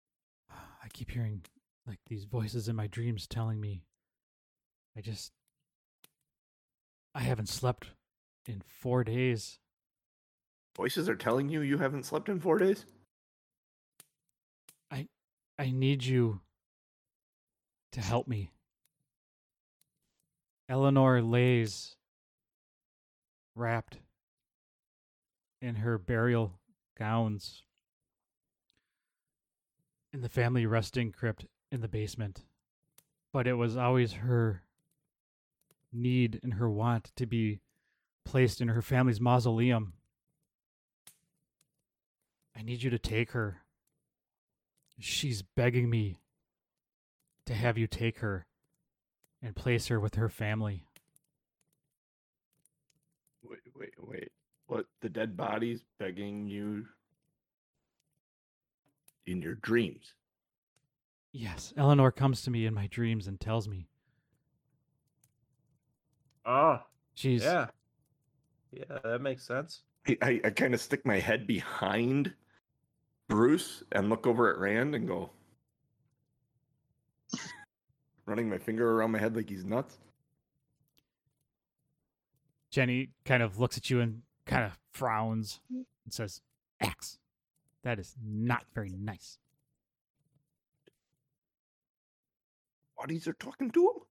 [0.50, 1.42] I keep hearing
[1.86, 3.82] like these voices in my dreams telling me
[4.96, 5.32] I just
[7.14, 7.92] I haven't slept
[8.46, 9.58] in 4 days.
[10.76, 12.84] Voices are telling you you haven't slept in four days.
[14.90, 15.08] I
[15.58, 16.40] I need you
[17.92, 18.50] to help me.
[20.68, 21.96] Eleanor lays
[23.54, 23.98] wrapped
[25.62, 26.58] in her burial
[26.98, 27.62] gowns
[30.12, 32.42] in the family resting crypt in the basement.
[33.32, 34.62] But it was always her
[35.92, 37.60] need and her want to be
[38.24, 39.92] placed in her family's mausoleum.
[42.58, 43.58] I need you to take her.
[44.98, 46.16] She's begging me
[47.44, 48.46] to have you take her
[49.42, 50.86] and place her with her family.
[53.42, 54.32] Wait, wait, wait.
[54.66, 54.86] What?
[55.02, 56.86] The dead bodies begging you
[59.26, 60.14] in your dreams?
[61.38, 63.88] Yes, Eleanor comes to me in my dreams and tells me
[66.46, 66.80] Oh,
[67.14, 67.66] she's yeah.
[68.72, 69.82] Yeah, that makes sense.
[70.06, 72.32] I, I, I kind of stick my head behind
[73.28, 75.30] Bruce and look over at Rand and go,
[78.26, 79.98] running my finger around my head like he's nuts.
[82.70, 86.40] Jenny kind of looks at you and kind of frowns and says,
[86.80, 87.18] Axe,
[87.82, 89.38] that is not very nice.
[92.98, 94.02] Bodies are talking to him.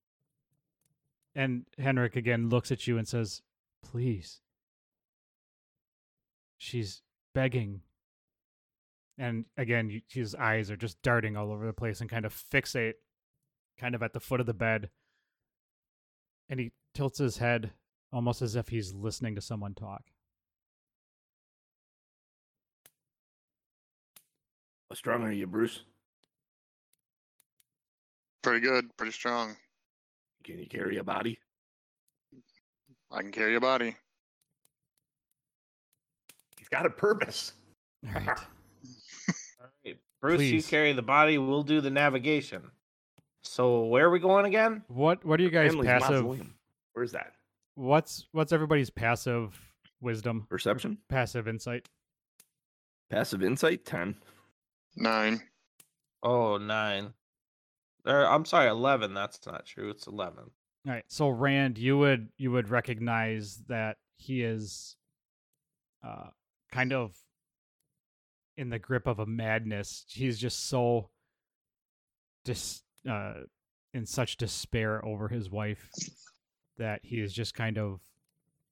[1.34, 3.42] And Henrik again looks at you and says,
[3.84, 4.42] Please.
[6.58, 7.02] She's
[7.34, 7.82] begging.
[9.18, 12.34] And again, you, his eyes are just darting all over the place and kind of
[12.34, 12.96] fixate
[13.78, 14.90] kind of at the foot of the bed.
[16.50, 17.72] And he tilts his head
[18.12, 20.04] almost as if he's listening to someone talk.
[24.90, 25.82] How strong are you, Bruce?
[28.46, 29.56] Pretty good, pretty strong.
[30.44, 31.40] Can you carry a body?
[33.12, 33.96] I can carry a body.
[36.56, 37.54] He's got a purpose.
[38.06, 38.28] All right.
[38.30, 41.40] All right, Bruce, you carry the body.
[41.40, 42.70] We'll do the navigation.
[43.42, 44.84] So where are we going again?
[44.90, 46.24] What what are you guys Family's passive?
[46.24, 46.54] mausoleum.
[46.94, 47.32] Where's that?
[47.74, 49.60] What's what's everybody's passive
[50.02, 50.46] wisdom?
[50.52, 51.00] Perception?
[51.10, 51.90] Passive insight.
[53.10, 53.86] Passive insight?
[53.86, 54.16] 10.
[54.98, 55.42] Nine.
[56.22, 57.12] Oh, nine.
[58.06, 59.14] Or, I'm sorry, eleven.
[59.14, 59.90] That's not true.
[59.90, 60.52] It's eleven.
[60.88, 61.04] All right.
[61.08, 64.96] So Rand, you would you would recognize that he is
[66.06, 66.28] uh
[66.72, 67.16] kind of
[68.58, 70.06] in the grip of a madness.
[70.08, 71.10] He's just so
[72.44, 73.42] dis uh
[73.94, 75.90] in such despair over his wife
[76.78, 78.00] that he is just kind of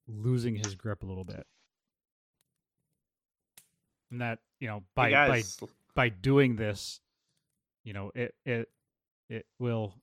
[0.06, 1.46] losing his grip a little bit.
[4.10, 5.42] And that, you know, by Hey, by
[5.94, 7.00] by doing this,
[7.82, 8.68] you know, it it
[9.28, 10.00] it will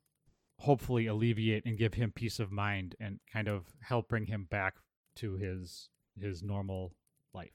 [0.57, 4.75] hopefully alleviate and give him peace of mind and kind of help bring him back
[5.15, 6.93] to his his normal
[7.33, 7.51] life.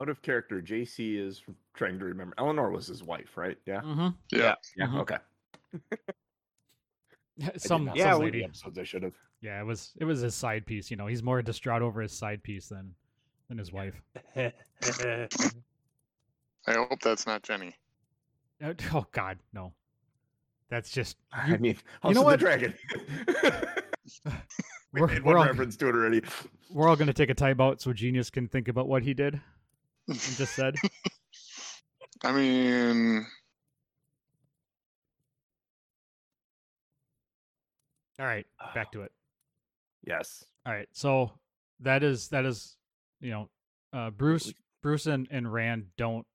[0.00, 1.42] Out of character, JC is
[1.74, 2.34] trying to remember.
[2.38, 3.56] Eleanor was his wife, right?
[3.66, 3.80] Yeah.
[3.82, 4.08] Mm-hmm.
[4.36, 4.54] Yeah.
[4.76, 4.86] Yeah.
[4.86, 5.00] Mhm.
[5.00, 5.18] Okay.
[7.56, 8.44] Some not Yeah, some see we- the lady.
[8.44, 9.14] episodes I should have.
[9.40, 10.90] Yeah, it was it was his side piece.
[10.90, 12.94] You know, he's more distraught over his side piece than
[13.48, 13.94] than his wife.
[14.36, 14.50] I
[16.68, 17.74] hope that's not Jenny.
[18.94, 19.72] Oh God, no.
[20.72, 22.40] That's just I you- mean, you know of what?
[22.40, 22.74] the Dragon.
[24.94, 26.22] we We're- made we're one all- reference to it already.
[26.70, 29.38] we're all gonna take a timeout so Genius can think about what he did
[30.08, 30.74] and just said.
[32.24, 33.26] I mean,
[38.18, 39.12] All right, back to it.
[40.06, 40.44] Yes.
[40.64, 41.32] All right, so
[41.80, 42.76] that is that is
[43.20, 43.48] you know,
[43.92, 46.26] uh, Bruce Bruce and, and Rand don't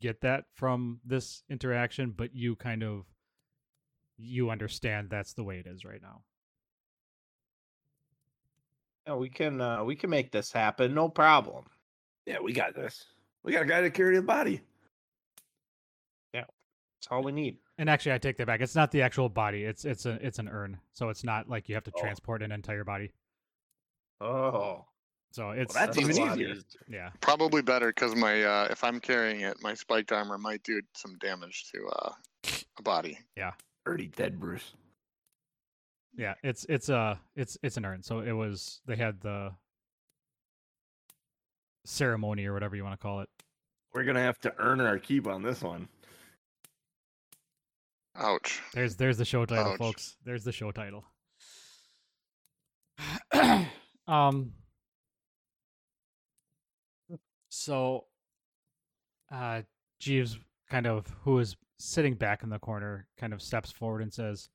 [0.00, 3.04] get that from this interaction, but you kind of
[4.18, 6.22] you understand that's the way it is right now.
[9.06, 10.92] Yeah, we can uh, we can make this happen.
[10.94, 11.64] No problem.
[12.26, 13.04] Yeah, we got this.
[13.42, 14.60] We got a guy to carry the body.
[16.34, 16.44] Yeah,
[17.00, 17.56] that's all we need.
[17.78, 18.60] And actually, I take that back.
[18.60, 19.64] It's not the actual body.
[19.64, 22.00] It's it's a it's an urn, so it's not like you have to Oh.
[22.00, 23.12] transport an entire body.
[24.20, 24.84] Oh,
[25.30, 26.56] So it's that's it's- even a lot easier.
[26.88, 30.82] Yeah, probably better because my uh, if I'm carrying it, my spiked armor might do
[30.94, 32.12] some damage to uh,
[32.78, 33.18] a body.
[33.88, 34.74] Already dead, Bruce.
[36.14, 36.34] yeah.
[36.42, 38.02] It's it's a it's it's an urn.
[38.02, 39.52] So it was they had the
[41.86, 43.30] ceremony or whatever you want to call it.
[43.94, 45.88] We're gonna have to earn our keep on this one.
[48.14, 48.60] Ouch.
[48.74, 49.78] There's there's the show title, Ouch.
[49.78, 50.16] folks.
[50.22, 51.04] There's the show title.
[54.06, 54.52] um.
[57.48, 58.04] So,
[59.32, 59.62] uh,
[59.98, 60.38] Jeeves,
[60.70, 64.48] kind of who is sitting back in the corner, kind of steps forward and says,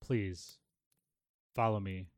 [0.00, 0.58] "Please,
[1.54, 2.08] follow me."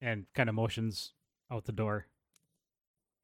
[0.00, 1.12] And kind of motions
[1.50, 2.06] out the door.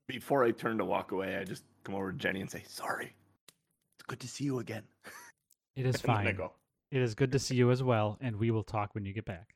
[0.07, 3.15] Before I turn to walk away, I just come over to Jenny and say, "Sorry.
[3.95, 4.85] It's good to see you again."
[5.77, 6.49] It is And then I fine.
[6.91, 9.25] It is good to see you as well, and we will talk when you get
[9.25, 9.55] back.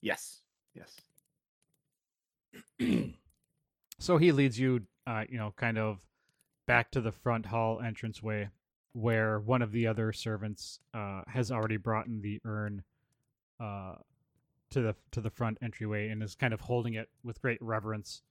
[0.00, 0.40] Yes.
[0.74, 0.96] Yes.
[3.98, 5.98] so he leads you, uh, you know, kind of
[6.66, 8.48] back to the front hall entranceway,
[8.98, 12.82] where one of the other servants uh, has already brought in the urn
[13.60, 13.94] uh,
[14.70, 18.22] to the to the front entryway and is kind of holding it with great reverence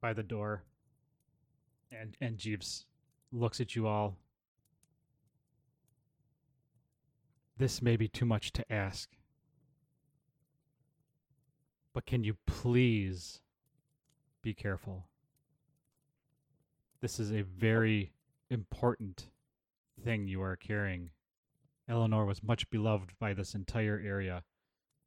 [0.00, 0.64] by the door.
[1.92, 2.84] And and Jeeves
[3.30, 4.16] looks at you all.
[7.56, 9.10] This may be too much to ask.
[11.92, 13.40] But can you please
[14.42, 15.06] be careful?
[17.00, 18.12] This is a very
[18.50, 19.28] important
[20.02, 21.10] thing you are carrying.
[21.88, 24.44] Eleanor was much beloved by this entire area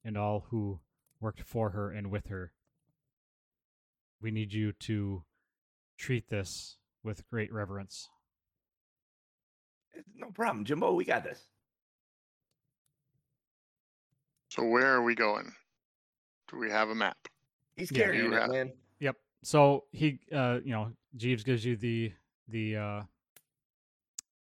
[0.04, 0.80] and all who
[1.20, 2.52] worked for her and with her.
[4.22, 5.24] We need you to
[5.98, 8.10] treat this with great reverence.
[10.16, 10.94] No problem, Jimbo.
[10.94, 11.48] We got this.
[14.50, 15.52] So where are we going?
[16.50, 17.18] Do we have a map?
[17.76, 18.74] He's carrying You it, have- man.
[19.00, 19.16] Yep.
[19.44, 22.12] So he, uh, you know, Jeeves gives you the
[22.48, 23.02] the uh,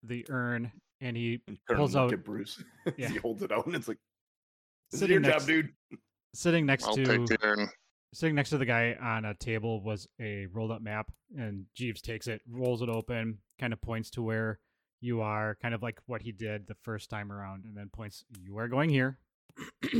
[0.02, 2.62] the urn, and he And turn Pulls out- at Bruce.
[2.96, 3.08] Yeah.
[3.08, 3.98] he holds it out, and it's like,
[4.90, 5.72] "This is Sitting your next- job, dude."
[6.34, 7.68] sitting next I'll to take the urn.
[8.14, 12.00] sitting next to the guy on a table was a rolled up map and jeeves
[12.00, 14.60] takes it rolls it open kind of points to where
[15.00, 18.24] you are kind of like what he did the first time around and then points
[18.40, 19.18] you are going here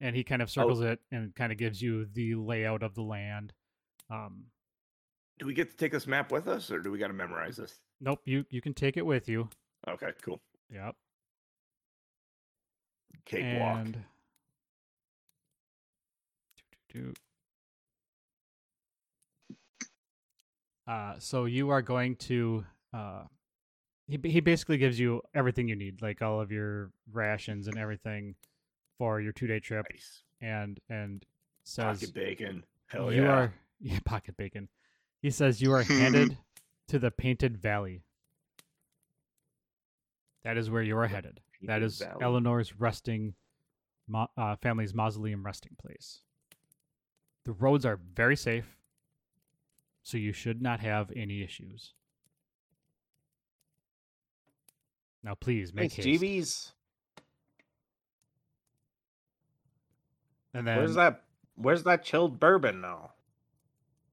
[0.00, 3.02] and he kind of circles it and kind of gives you the layout of the
[3.02, 3.52] land
[4.10, 4.44] um
[5.40, 7.56] Do we get to take this map with us, or do we got to memorize
[7.56, 7.80] this?
[8.00, 9.48] Nope you you can take it with you
[9.88, 10.40] Okay, cool.
[10.70, 10.94] yep
[13.24, 13.78] Cakewalk.
[13.78, 14.04] and.
[20.86, 23.22] Uh, so you are going to uh,
[24.06, 28.36] he he basically gives you everything you need, like all of your rations and everything
[28.98, 30.22] for your two day trip, Nice.
[30.40, 31.24] and and
[31.64, 32.64] says Pocket bacon.
[32.86, 33.28] Hell you yeah.
[33.32, 34.68] are yeah pocket bacon.
[35.22, 36.36] He says you are handed
[36.88, 38.02] to the Painted Valley.
[40.44, 41.40] That is where you are headed.
[41.62, 42.22] that Painted is Valley.
[42.22, 43.34] Eleanor's resting,
[44.08, 46.20] mo- uh, family's mausoleum resting place.
[47.44, 48.76] The roads are very safe,
[50.02, 51.92] so you should not have any issues.
[55.22, 56.22] Now, please make Thanks, haste.
[56.22, 56.72] GBs.
[60.54, 61.22] And then Where's that?
[61.56, 63.12] Where's that chilled bourbon now?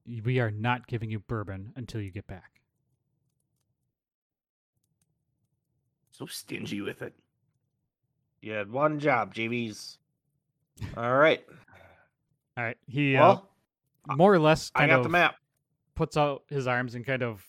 [0.06, 2.53] we are not giving you bourbon until you get back.
[6.16, 7.12] So stingy with it.
[8.40, 9.98] You had one job, GBs.
[10.96, 11.44] All right.
[12.56, 13.50] All right, he uh, Well,
[14.16, 15.34] more or less I got of the map.
[15.96, 17.44] puts out his arms and kind of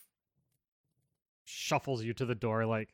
[1.44, 2.90] shuffles you to the door like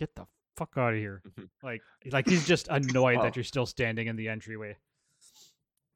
[0.00, 1.48] get the fuck out of here Mhm.
[1.62, 3.22] like like he's just annoyed Oh.
[3.22, 4.76] that you're still standing in the entryway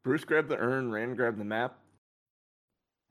[0.04, 1.76] Bruce grabbed the urn, Rand grabbed the map.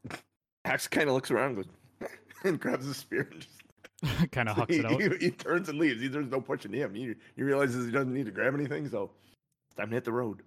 [0.66, 1.66] Axe kind of looks around and
[2.00, 2.10] goes,
[2.46, 3.62] and grabs his spear and just
[4.32, 6.02] kind of hucks he, it out he- he turns and leaves.
[6.02, 6.94] He, there's no pushing him.
[6.94, 9.12] He, he realizes he doesn't need to grab anything, so
[9.70, 10.42] it's time to hit the road.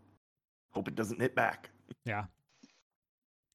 [0.73, 1.71] Hope it doesn't hit back.
[2.05, 2.25] Yeah.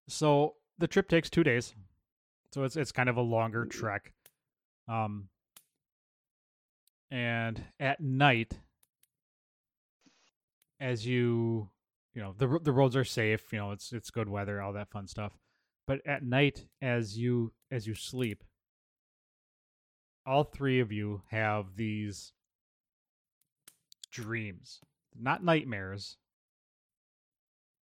[0.10, 1.74] So the trip takes two days
[2.56, 4.14] so it's it's kind of a longer trek
[4.88, 5.28] um
[7.12, 8.54] and at night
[10.80, 11.70] as you
[12.14, 14.90] you know the the roads are safe you know it's it's good weather all that
[14.90, 15.38] fun stuff
[15.86, 18.44] but at night as you as you sleep
[20.26, 22.34] all three of you have these
[24.12, 24.80] dreams
[25.18, 26.18] not nightmares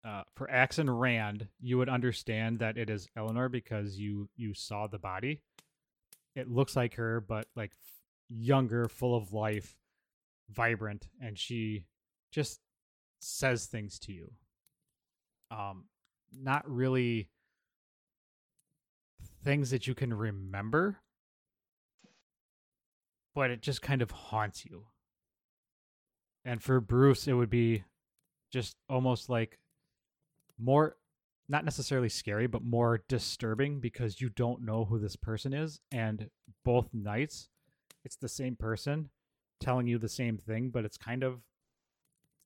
[0.06, 4.54] uh, for Axe and Rand, you would understand that it is Eleanor because you you
[4.54, 5.42] saw the body.
[6.36, 7.72] It looks like her, but like
[8.28, 9.76] younger, full of life,
[10.48, 11.86] vibrant, and she
[12.30, 12.60] just
[13.18, 14.30] says things to you.
[15.50, 15.86] Um,
[16.32, 17.28] not really
[19.42, 20.98] things that you can remember,
[23.36, 24.86] but it just kind of haunts you.
[26.46, 27.84] And for Bruce, it would be
[28.50, 29.58] just almost like
[30.58, 30.96] more
[31.48, 36.30] not necessarily scary but more disturbing because you don't know who this person is and
[36.64, 37.50] both nights
[38.04, 39.10] it's the same person
[39.60, 41.40] telling you the same thing but it's kind of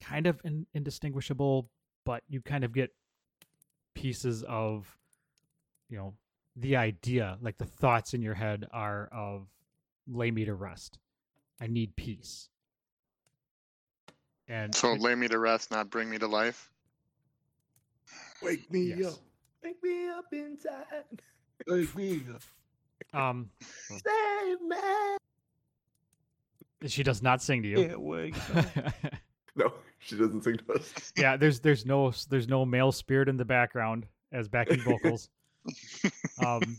[0.03, 1.70] kind of in, indistinguishable
[2.05, 2.91] but you kind of get
[3.95, 4.99] pieces of
[5.88, 6.14] you know
[6.57, 9.47] the idea like the thoughts in your head are of
[10.09, 10.99] lay me to rest
[11.61, 12.49] i need peace
[14.49, 16.73] and So lay me to rest, not bring me to life.
[18.43, 19.13] Wake me Yes.
[19.15, 19.19] up.
[19.63, 21.23] Wake me up inside.
[21.69, 22.43] Wake me up.
[23.21, 23.49] Um
[23.89, 24.77] Save me.
[26.89, 28.35] she does not sing to you wait.
[29.55, 31.13] No, she doesn't sing to us.
[31.17, 35.29] yeah there's there's no there's no male spirit in the background as backing vocals
[36.45, 36.77] um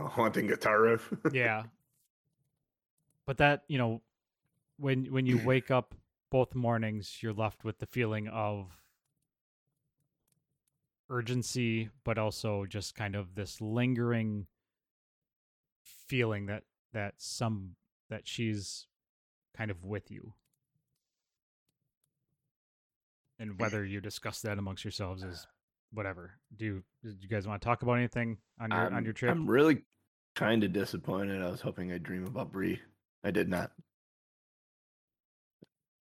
[0.00, 1.12] A haunting guitar riff.
[1.32, 1.62] yeah
[3.26, 4.02] but that you know
[4.78, 5.94] when when you wake up
[6.30, 8.80] both mornings you're left with the feeling of
[11.10, 14.46] urgency but also just kind of this lingering
[15.82, 16.62] feeling that
[16.92, 17.74] that some
[18.08, 18.86] that she's
[19.56, 20.32] kind of with you
[23.38, 25.50] and whether you discuss that amongst yourselves is ah.
[25.92, 29.04] whatever do you, do you guys want to talk about anything on your on I'm-
[29.04, 29.82] your trip I'm really
[30.34, 31.42] kind of disappointed.
[31.42, 32.80] I was hoping I'd dream about Bree.
[33.24, 33.70] I did not.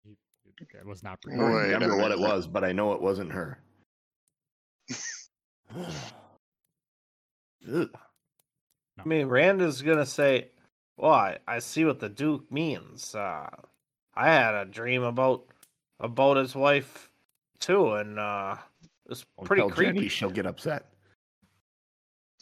[0.04, 2.72] You- you- it was not I pretty don't Wait remember what it was, but I
[2.72, 3.62] know it wasn't her.
[7.72, 7.90] Ugh.
[8.98, 10.50] I mean, Rand is gonna say,
[10.96, 13.14] "Well, I, I see what the Duke means.
[13.14, 13.48] Uh,
[14.14, 15.46] I had a dream about
[16.00, 17.10] about his wife
[17.60, 18.56] too, and uh,
[19.08, 19.92] it's Don't pretty tell creepy.
[19.98, 20.92] Jenny, she'll get upset.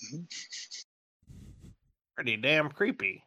[2.17, 3.23] Pretty damn creepy."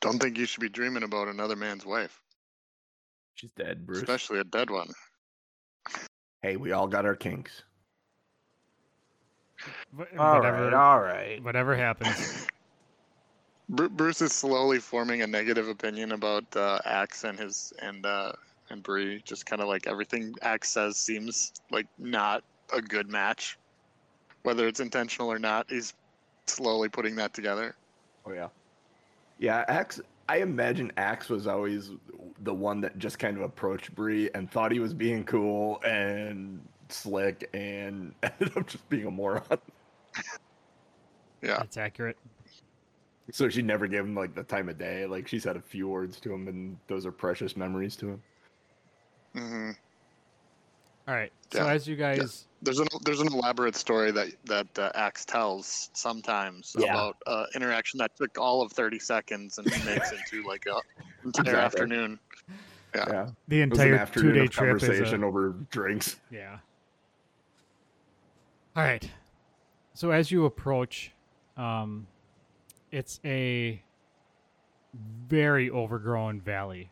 [0.00, 2.20] Don't think you should be dreaming about another man's wife,
[3.34, 3.98] She's dead, Bruce.
[3.98, 4.88] especially a dead one.
[6.42, 7.62] Hey, we all got our kinks.
[9.96, 11.42] Wh- All whatever right, all right.
[11.42, 12.46] whatever happens
[13.68, 18.30] Bruce is slowly forming a negative opinion about uh, Axe and his and uh,
[18.70, 19.20] and Bree.
[19.24, 23.58] Just kind of like everything Axe says seems like not a good match,
[24.44, 25.66] whether it's intentional or not.
[25.68, 25.94] He's
[26.46, 27.74] slowly putting that together.
[28.24, 28.48] Oh yeah.
[29.38, 30.00] Yeah, Axe.
[30.28, 31.90] I imagine Axe was always
[32.40, 36.60] the one that just kind of approached Bree and thought he was being cool and
[36.88, 39.42] slick, and ended up just being a moron.
[41.42, 42.16] Yeah, that's accurate
[43.30, 45.06] So she never gave him like the time of day.
[45.06, 48.22] Like she said a few words to him, and those are precious memories to him.
[49.34, 49.70] hmm
[51.06, 51.32] All right.
[51.52, 55.88] So as you guys, There's an there's an elaborate story that that uh, Axe tells
[55.94, 56.90] sometimes Yeah.
[56.90, 60.80] about uh, interaction that took all of 30 seconds and makes into like a
[61.24, 61.64] entire Exactly.
[61.64, 62.18] afternoon.
[62.94, 63.04] Yeah.
[63.08, 66.16] Yeah, the it was an entire two-day of trip is a, conversation over drinks.
[66.30, 66.58] Yeah.
[68.74, 69.08] All right.
[69.94, 71.12] So as you approach,
[71.56, 72.08] um,
[72.90, 73.80] it's a
[75.28, 76.90] very overgrown valley,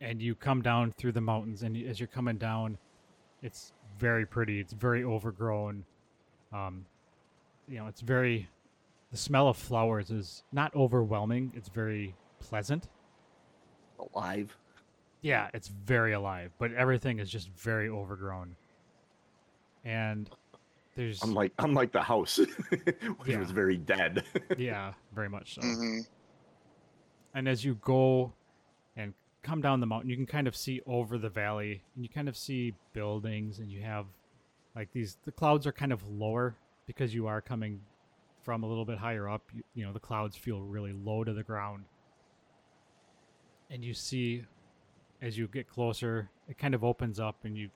[0.00, 1.62] and you come down through the mountains.
[1.62, 2.76] And as you're coming down,
[3.42, 4.60] it's very pretty.
[4.60, 5.84] It's very overgrown.
[6.52, 6.86] Um,
[7.68, 8.48] you know, it's very.
[9.10, 11.52] The smell of flowers is not overwhelming.
[11.56, 12.88] It's very pleasant.
[14.14, 14.56] Alive.
[15.22, 18.54] Yeah, it's very alive, but everything is just very overgrown.
[19.84, 20.30] And
[20.94, 22.36] there's Unlike unlike the house,
[22.70, 23.38] which Yeah.
[23.40, 24.24] was very dead.
[24.56, 25.62] yeah, very much so.
[25.62, 25.98] hmm
[27.34, 28.32] And as you go
[28.96, 29.12] and
[29.42, 32.28] come down the mountain, you can kind of see over the valley and you kind
[32.28, 34.06] of see buildings and you have
[34.76, 37.80] like these the clouds are kind of lower because you are coming
[38.42, 39.42] from a little bit higher up.
[39.54, 41.84] You, you know, the clouds feel really low to the ground.
[43.70, 44.44] And you see
[45.22, 47.70] as you get closer, it kind of opens up and you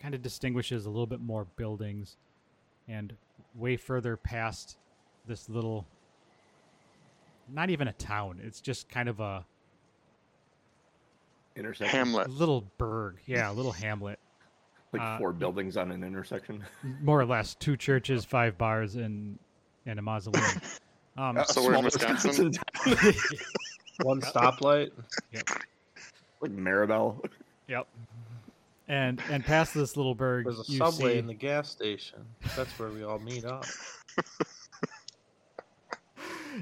[0.00, 2.16] kind of distinguishes a little bit more buildings
[2.88, 3.14] and
[3.54, 4.78] way further past
[5.26, 5.86] this little
[7.50, 9.44] not even a town it's just kind of a,
[11.58, 11.94] intersection.
[11.94, 12.30] a Hamlet.
[12.30, 14.18] little burg yeah a little hamlet
[14.92, 16.64] Like uh, four buildings on an intersection.
[17.02, 19.38] more or less two churches five bars and
[19.86, 20.44] and a mausoleum
[21.18, 22.52] um, A So we're in small Wisconsin?
[24.02, 24.90] One stoplight.
[26.40, 27.24] like Maribel.
[27.66, 27.86] yep
[28.86, 32.20] and and past this little burg There's a you subway see, in the gas station.
[32.56, 33.66] That's where we all meet up.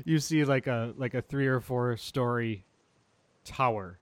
[0.05, 2.65] you see like a like a three or four story
[3.45, 3.99] tower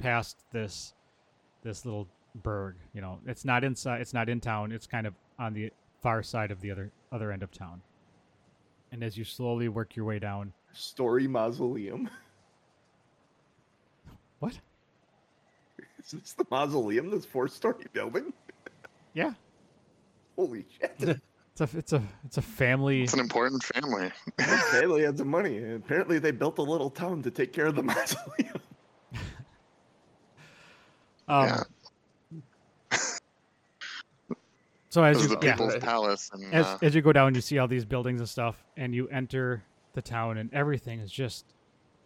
[0.00, 0.94] past this
[1.62, 2.08] this little
[2.42, 5.70] burg you know it's not inside it's not in town it's kind of on the
[6.00, 7.80] far side of the other other end of town
[8.92, 12.08] and as you slowly work your way down Story mausoleum.
[14.38, 14.56] what
[15.98, 17.10] Is this the mausoleum?
[17.10, 18.32] This four-story building?
[19.14, 19.32] yeah
[20.36, 20.94] Holy shit!
[20.98, 24.10] it's a it's a it's a family It's an important family.
[24.70, 25.74] Family had some money.
[25.74, 28.60] Apparently, they built a little town to take care of the mausoleum.
[31.30, 31.64] Um
[32.90, 32.98] yeah.
[34.88, 36.30] so as you the yeah Palace.
[36.32, 38.94] And, as, uh, as you go down you see all these buildings and stuff and
[38.94, 39.62] you enter
[39.94, 41.46] the town and everything is just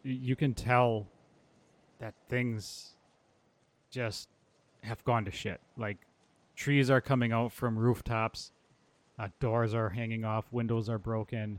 [0.02, 1.06] you can tell
[1.98, 2.90] that things
[3.90, 4.28] just
[4.82, 5.96] have gone to shit like
[6.56, 8.52] trees are coming out from rooftops
[9.18, 11.58] uh, doors are hanging off windows are broken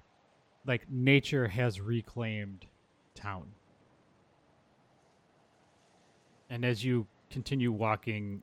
[0.68, 2.66] like nature has reclaimed
[3.16, 3.47] town
[6.49, 8.42] and as you continue walking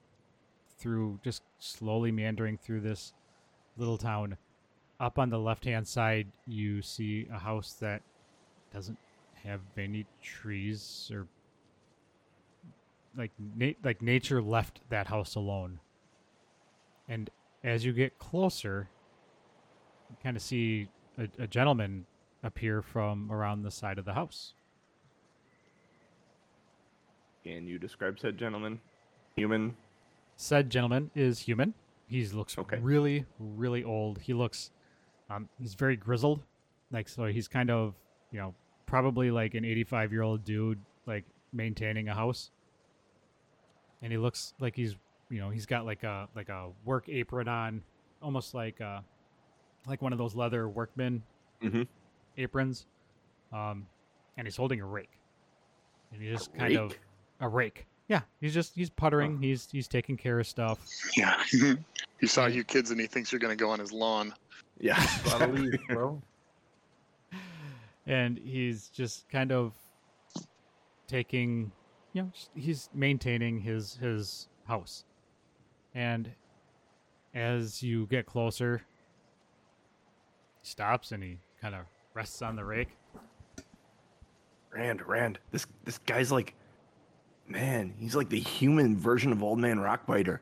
[0.78, 3.12] through just slowly meandering through this
[3.76, 4.36] little town.
[5.00, 8.02] Up on the left hand side you see a house that
[8.72, 8.98] doesn't
[9.44, 11.26] have any trees or
[13.16, 15.80] like na- like nature left that house alone.
[17.08, 17.30] And
[17.64, 18.88] as you get closer
[20.10, 22.06] you kind of see a, a gentleman
[22.42, 24.54] appear from around the side of the house
[27.44, 28.80] Can you describe said gentleman?
[29.36, 29.76] Human.
[30.36, 31.74] said gentleman is human.
[32.06, 32.78] He looks Okay.
[32.78, 34.18] really, really old.
[34.18, 34.70] He looks,
[35.30, 36.42] um, he's very grizzled.
[36.90, 37.94] Like, so he's kind of,
[38.32, 38.54] you know,
[38.86, 42.50] probably like an 85 year old dude, like maintaining a house.
[44.02, 44.96] And he looks like he's,
[45.30, 47.82] you know, he's got like a, like a work apron on,
[48.20, 49.00] almost like, uh,
[49.86, 51.22] like one of those leather workman
[51.62, 51.86] Mhm.
[52.36, 52.86] aprons.
[53.52, 53.86] Um,
[54.36, 55.18] and he's holding a rake.
[56.12, 56.98] And he just kind of?
[57.42, 57.86] A rake.
[58.08, 59.40] Yeah, he's just he's puttering.
[59.40, 60.78] He's he's taking care of stuff.
[61.16, 61.42] yeah.
[62.20, 64.34] he saw you kids and he thinks you're going to go on his lawn.
[64.80, 65.04] Yeah.
[65.24, 66.22] Gotta leave, bro.
[68.06, 69.74] and he's just kind of
[71.06, 71.70] taking
[72.14, 75.04] you know he's maintaining his his house
[75.94, 76.30] and
[77.34, 78.82] as you get closer
[80.62, 81.82] he stops and he kind of
[82.14, 82.96] rests on the rake
[84.72, 86.54] Rand, Rand, this this guy's like,
[87.52, 90.40] man, he's like the human version of Old Man Rockbiter.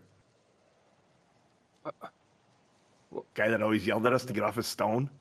[3.34, 5.10] Guy that always yelled at us to get off his stone.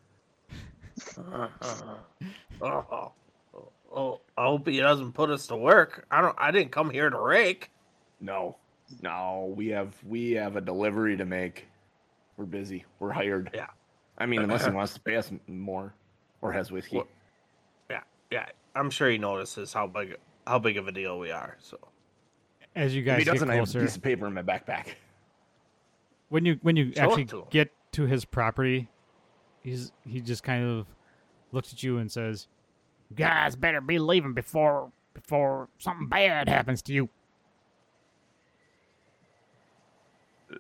[2.62, 3.14] Oh, oh,
[3.56, 6.06] oh, oh, I hope he doesn't put us to work.
[6.12, 6.36] I don't.
[6.38, 7.72] I didn't come here to rake.
[8.20, 8.58] No,
[9.02, 11.68] no, we have we have a delivery to make.
[12.36, 12.84] We're busy.
[13.00, 13.52] We're hired.
[13.54, 13.68] Yeah.
[14.18, 15.94] I mean, unless he wants to pay us more,
[16.42, 17.02] or has whiskey.
[17.90, 18.48] Yeah, yeah.
[18.76, 20.18] I'm sure he notices how big
[20.50, 21.56] how big of a deal we are.
[21.60, 21.78] So
[22.76, 24.42] As you guys If guys he doesn't I have a piece of paper in my
[24.42, 24.88] backpack.
[26.30, 28.90] when you when you Show actually to get to his property,
[29.62, 30.88] he's he just kind of
[31.52, 32.48] looks at you and says,
[33.10, 37.10] "You guys better be leaving before before something bad happens to you."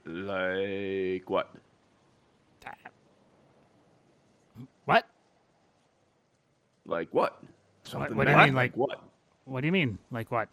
[0.05, 1.49] Like what?
[4.85, 5.05] What?
[6.85, 7.41] Like what?
[7.83, 8.45] Something what do you bad?
[8.45, 9.01] mean, like- what?
[9.49, 9.97] What do you mean?
[10.11, 10.49] Like what?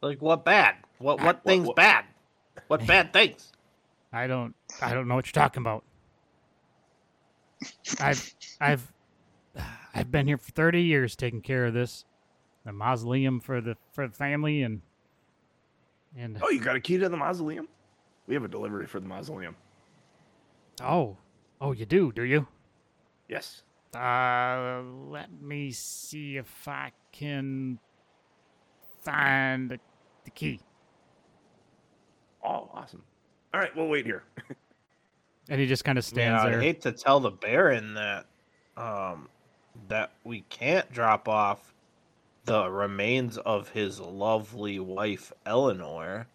[0.00, 0.76] like what bad?
[0.98, 2.04] What what what- things what- bad?
[2.68, 3.50] What bad things?
[4.12, 5.84] I don't I don't know what you're talking about.
[8.00, 8.92] I've I've
[9.94, 12.04] I've been here for 30 years taking care of this
[12.64, 14.82] the mausoleum for the for the family and
[16.16, 17.68] and Oh, you got a key to the mausoleum?
[18.26, 19.56] We have a delivery for the mausoleum.
[20.82, 21.16] oh
[21.60, 22.46] oh you do do you
[23.28, 23.62] Yes.
[23.94, 27.78] Uh let me see if I can
[29.02, 29.78] find the,
[30.24, 30.60] the key
[32.44, 33.02] Oh, awesome.
[33.54, 34.24] All right, we'll wait here.
[35.48, 38.26] and he just kind of stands yeah, there I hate to tell the Baron that
[38.76, 39.28] um
[39.88, 41.74] that we can't drop off
[42.44, 46.26] the remains of his lovely wife Eleanor.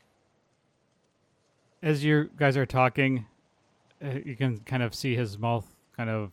[1.83, 3.25] as you guys are talking,
[4.03, 6.31] uh, you can kind of see his mouth kind of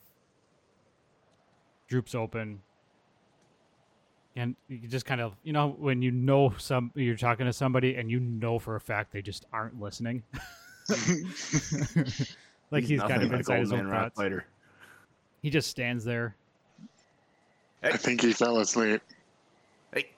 [1.95, 2.61] droops open,
[4.35, 7.95] and you just kind of, you know, when you know some, you're talking to somebody,
[7.95, 10.25] and you know for a fact they just aren't listening.
[12.73, 14.17] like he's, kind of like inside his own man rock thoughts.
[14.17, 14.45] fighter.
[15.41, 16.35] He just stands there.
[17.85, 19.01] I think he fell asleep.
[19.93, 20.11] Hey,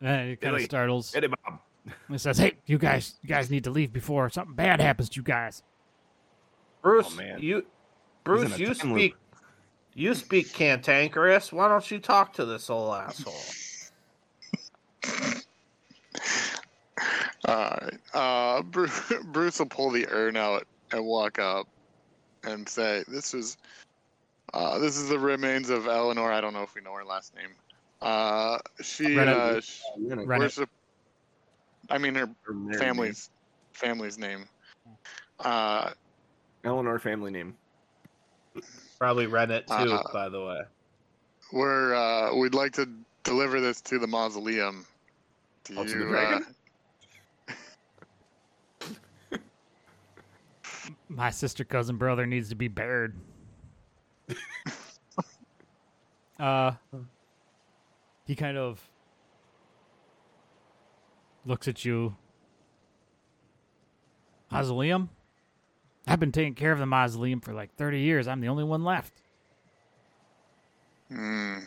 [0.00, 0.64] And he kind of Billy.
[0.64, 1.14] startles.
[1.14, 1.60] Eddie Bob.
[2.08, 5.16] and says, "Hey, you guys, you guys need to leave before something bad happens to
[5.16, 5.62] you guys."
[6.80, 7.40] Bruce, oh, man.
[7.42, 7.64] you in
[8.24, 9.16] Bruce, you time speak
[9.94, 11.52] you speak cantankerous.
[11.52, 13.34] Why don't you talk to this old asshole?
[17.44, 17.98] All right.
[18.14, 21.66] Uh, Bruce, Bruce will pull the urn out and walk up
[22.44, 23.56] and say, "This is,
[24.54, 26.32] uh, this is the remains of Eleanor.
[26.32, 27.50] I don't know if we know her last name.
[28.00, 30.28] Uh, she, uh, sh- Rennet.
[30.28, 30.70] worship.
[31.90, 33.30] I mean her Her married family's
[33.72, 34.46] family's name.
[35.40, 35.94] Uh, name.
[36.64, 37.56] Eleanor family name.
[39.02, 40.60] Probably rent it too, Uh, by the way.
[41.52, 42.88] we're uh, we'd like to
[43.24, 44.86] deliver this to the mausoleum.
[45.64, 46.54] Do Oh, to the you, dragon?
[47.48, 48.84] uh,
[51.08, 53.10] My sister, cousin, brother needs to be buried.
[56.38, 56.70] uh,
[58.24, 58.88] he kind of
[61.44, 62.14] looks at you.
[64.52, 65.10] Mausoleum?
[66.06, 68.26] I've been taking care of the mausoleum for like 30 years.
[68.26, 69.12] I'm the only one left.
[71.10, 71.58] hmm.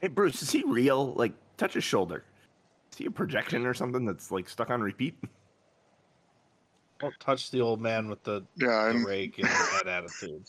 [0.00, 1.12] Hey, Bruce, is he real?
[1.14, 2.22] Like, touch his shoulder.
[2.92, 5.16] Is he a projection or something that's like stuck on repeat?
[7.00, 10.44] Don't touch the old man with the, Yeah, the and rake and that attitude.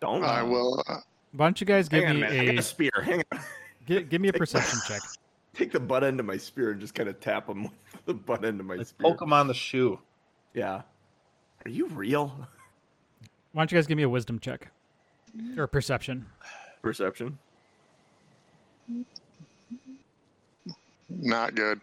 [0.00, 0.24] Don't.
[0.24, 0.82] I will.
[0.88, 0.96] Uh,
[1.32, 2.40] Why don't you guys give Hang me a minute.
[2.42, 2.90] I got a a spear.
[3.02, 3.40] Hang on.
[3.86, 5.00] gi- give me a perception check?
[5.54, 8.14] Take the butt end of my spear and just kind of tap him with the
[8.14, 9.10] butt end of my Like, spear.
[9.10, 9.98] poke him on the shoe.
[10.54, 10.82] Yeah.
[11.64, 12.28] Are you real?
[13.52, 14.68] Why don't you guys give me a wisdom check
[15.56, 16.26] or perception?
[16.82, 17.38] Perception.
[21.08, 21.80] not good.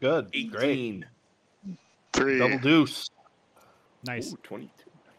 [0.00, 0.28] Good.
[0.32, 0.50] 18.
[0.50, 1.04] Great.
[2.12, 2.38] Three.
[2.38, 3.10] Double deuce.
[4.06, 4.32] Nice.
[4.32, 4.70] Ooh, 22.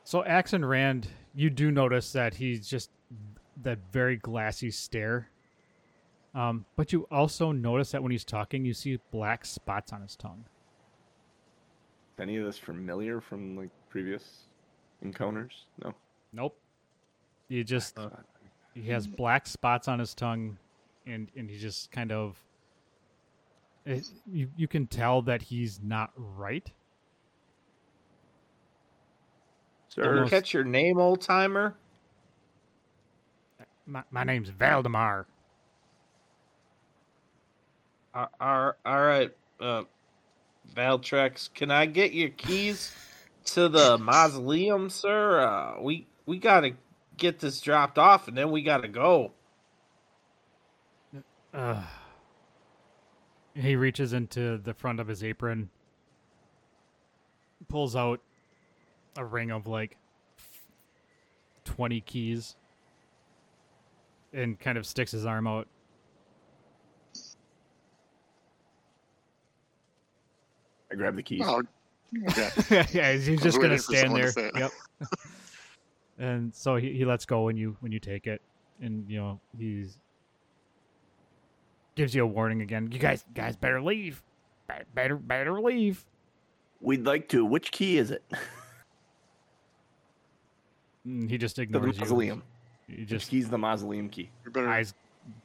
[0.04, 2.90] So Axe and Rand, you do notice that he's just
[3.64, 5.30] that very glassy stare.
[6.34, 10.16] Um, but you also notice that when he's talking, you see black spots on his
[10.16, 10.46] tongue.
[12.22, 14.44] Is any of this familiar from like previous
[15.02, 15.66] encounters?
[15.84, 15.94] No.
[16.34, 16.56] Nope.
[17.48, 18.10] You just Uh.
[18.76, 20.58] he has black spots on his tongue,
[21.08, 22.38] and and he just kind of.
[23.86, 26.72] It, you you can tell that he's not right.
[29.96, 31.76] Did you Sir, catch your name, old timer?
[33.88, 35.26] My, my name's Valdemar.
[38.14, 39.84] Uh, all all right, uh,
[40.74, 42.96] Valtrex, can I get your keys
[43.46, 45.42] to the mausoleum, sir?
[45.42, 46.74] Uh, we we gotta
[47.18, 49.32] get this dropped off, and then we gotta go.
[51.54, 51.84] Uh,
[53.54, 55.70] he reaches into the front of his apron,
[57.68, 58.22] pulls out
[59.18, 59.98] a ring of like
[61.66, 62.56] 20 keys,
[64.32, 65.68] and kind of sticks his arm out.
[70.92, 71.44] I grab the keys.
[71.46, 71.62] Oh,
[72.30, 72.50] okay.
[72.92, 74.32] yeah, he's just gonna stand there.
[74.32, 74.52] to.
[74.56, 74.72] Yep.
[76.20, 78.42] and so he, he lets go when you when you take it,
[78.82, 79.98] and you know he's
[81.96, 82.90] gives you a warning again.
[82.92, 84.22] You guys guys better leave.
[84.68, 86.06] Be- Better better leave.
[86.80, 87.44] We'd like to.
[87.46, 88.24] Which key is it?
[91.08, 92.02] Mm, he just The ignores you.
[92.02, 92.44] mausoleum.
[92.88, 94.30] You Which just key's the mausoleum key?
[94.46, 94.94] We better eyes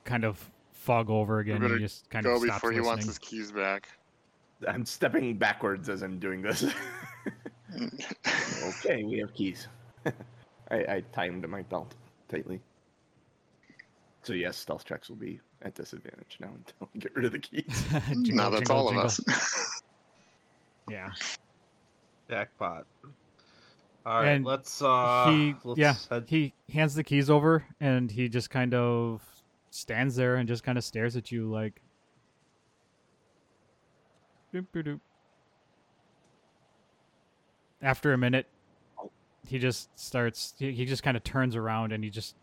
[0.05, 1.61] kind of fog over again.
[1.61, 3.89] better you just kind go of stops before he wants his keys back.
[4.67, 6.65] I'm stepping backwards as I'm doing this.
[8.65, 9.69] okay, we have keys.
[10.71, 11.95] I, I tie them to my belt
[12.29, 12.61] tightly.
[14.23, 17.39] So yes, stealth checks will be at disadvantage now until I get rid of the
[17.39, 17.85] keys.
[18.09, 19.05] Jingle, now that's jingle, all jingle.
[19.05, 19.83] of us.
[20.91, 21.11] Yeah.
[22.29, 22.87] Jackpot.
[24.05, 28.11] All right, And let's uh he let's yeah head- he hands the keys over and
[28.11, 29.21] he just kind of
[29.71, 31.81] stands there and just kind of stares at you like.
[37.83, 38.47] After a minute
[39.47, 42.35] he just starts he, he just kind of turns around and he just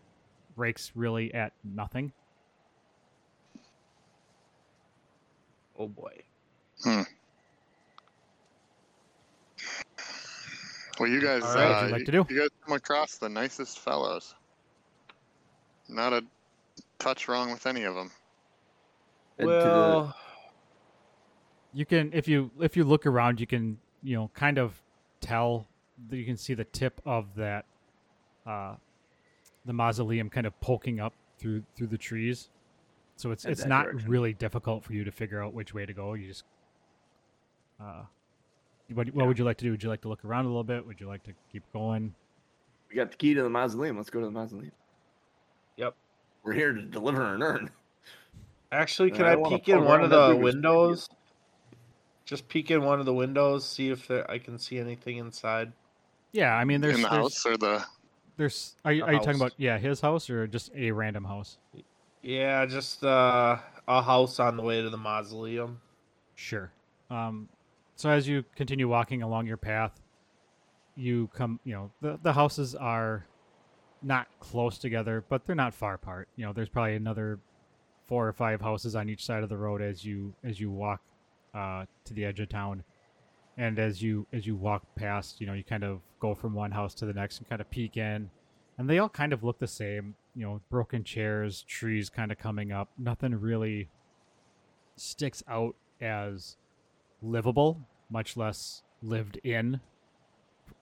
[0.56, 2.14] rakes really at nothing
[5.78, 6.14] Oh boy.
[6.84, 7.02] Hmm.
[11.00, 12.26] Well, you guys, All right, uh, what'd you like to do?
[12.30, 14.36] you guys come across the nicest fellows.
[15.90, 16.24] Not a
[17.00, 18.12] touch wrong with any of them.
[19.40, 20.16] Head Well,
[21.74, 24.82] you can if you if you look around you can you know kind of
[25.22, 25.68] tell
[26.10, 27.66] that you can see the tip of that
[28.46, 28.76] uh
[29.66, 32.50] the mausoleum kind of poking up through through the trees
[33.16, 34.10] so it's it's not direction.
[34.10, 36.44] really difficult for you to figure out which way to go you just
[37.82, 38.04] uh
[38.94, 40.64] what, what would you like to do would you like to look around a little
[40.64, 42.14] bit would you like to keep going
[42.94, 43.98] we got the key to the mausoleum.
[43.98, 44.72] Let's go to the mausoleum.
[45.78, 45.96] Yep.
[46.44, 47.72] We're here to deliver an urn.
[48.72, 51.10] actually, can I I peek in one of the windows?
[52.34, 55.72] Just peek in one of the windows, see if there, I can see anything inside.
[56.32, 57.86] yeah i mean there's in the there's, house or the
[58.38, 61.26] there's are you, The are you talking about yeah his house or just a random
[61.26, 61.60] house
[62.24, 63.58] Yeah, just uh,
[63.88, 65.82] a house on the way to the mausoleum.
[66.36, 66.72] Sure.
[67.12, 67.50] Um,
[67.98, 69.92] so as you continue walking along your path,
[70.96, 73.26] you come, you know, the, the houses are
[74.02, 76.30] not close together, but they're not far apart.
[76.38, 77.40] You know, there's probably another
[78.08, 81.02] four or five houses on each side of the road as you as you walk
[81.54, 82.84] uh, to the edge of town.
[83.58, 86.72] And as you as you walk past, you know, you kind of go from one
[86.72, 88.30] house to the next and kind of peek in,
[88.78, 90.16] and they all kind of look the same.
[90.36, 92.90] You know, broken chairs, trees kind of coming up.
[92.98, 93.90] Nothing really
[94.96, 96.58] sticks out as
[97.22, 97.80] livable,
[98.10, 99.80] much less lived in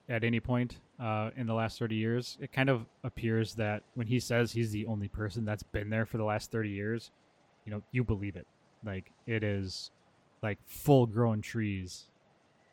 [0.08, 2.38] at any point uh, in the last 30 years.
[2.40, 6.06] It kind of appears that when he says he's the only person that's been there
[6.06, 7.10] for the last 30 years,
[7.64, 8.46] you know, you believe it.
[8.84, 9.90] Like, it is
[10.42, 12.06] like full grown trees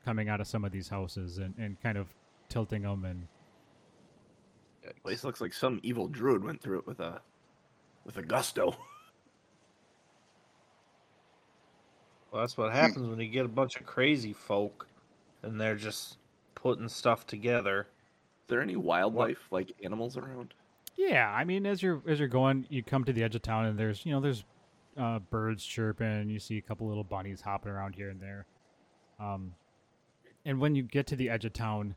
[0.05, 2.07] coming out of some of these houses and, and kind of
[2.49, 3.27] tilting them and
[5.03, 7.21] Place looks like some evil druid went through it with a
[8.05, 8.75] with a gusto.
[12.31, 14.87] Well, that's what happens when you get a bunch of crazy folk,
[15.41, 16.19] and they're just
[16.53, 17.87] putting stuff together.
[18.43, 20.53] Is there any wildlife like animals around?
[20.95, 23.65] Yeah, I mean, as you're as you're going, you come to the edge of town,
[23.65, 24.43] and there's you know there's
[24.99, 26.29] uh, birds chirping.
[26.29, 28.45] You see a couple little bunnies hopping around here and there.
[29.19, 29.53] Um,
[30.45, 31.95] and when you get to the edge of town,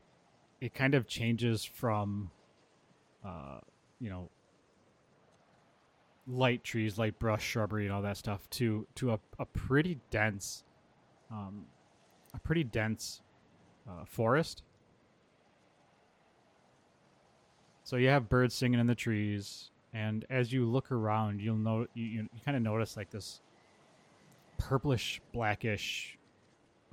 [0.61, 2.31] it kind of changes from,
[3.25, 3.59] uh,
[3.99, 4.29] you know,
[6.27, 10.63] light trees, light brush, shrubbery, and all that stuff to to a, a pretty dense,
[11.31, 11.65] um,
[12.33, 13.21] a pretty dense
[13.89, 14.63] uh, forest.
[17.83, 21.87] So you have birds singing in the trees, and as you look around, you'll know
[21.93, 23.41] you, you, you kind of notice like this
[24.57, 26.17] purplish, blackish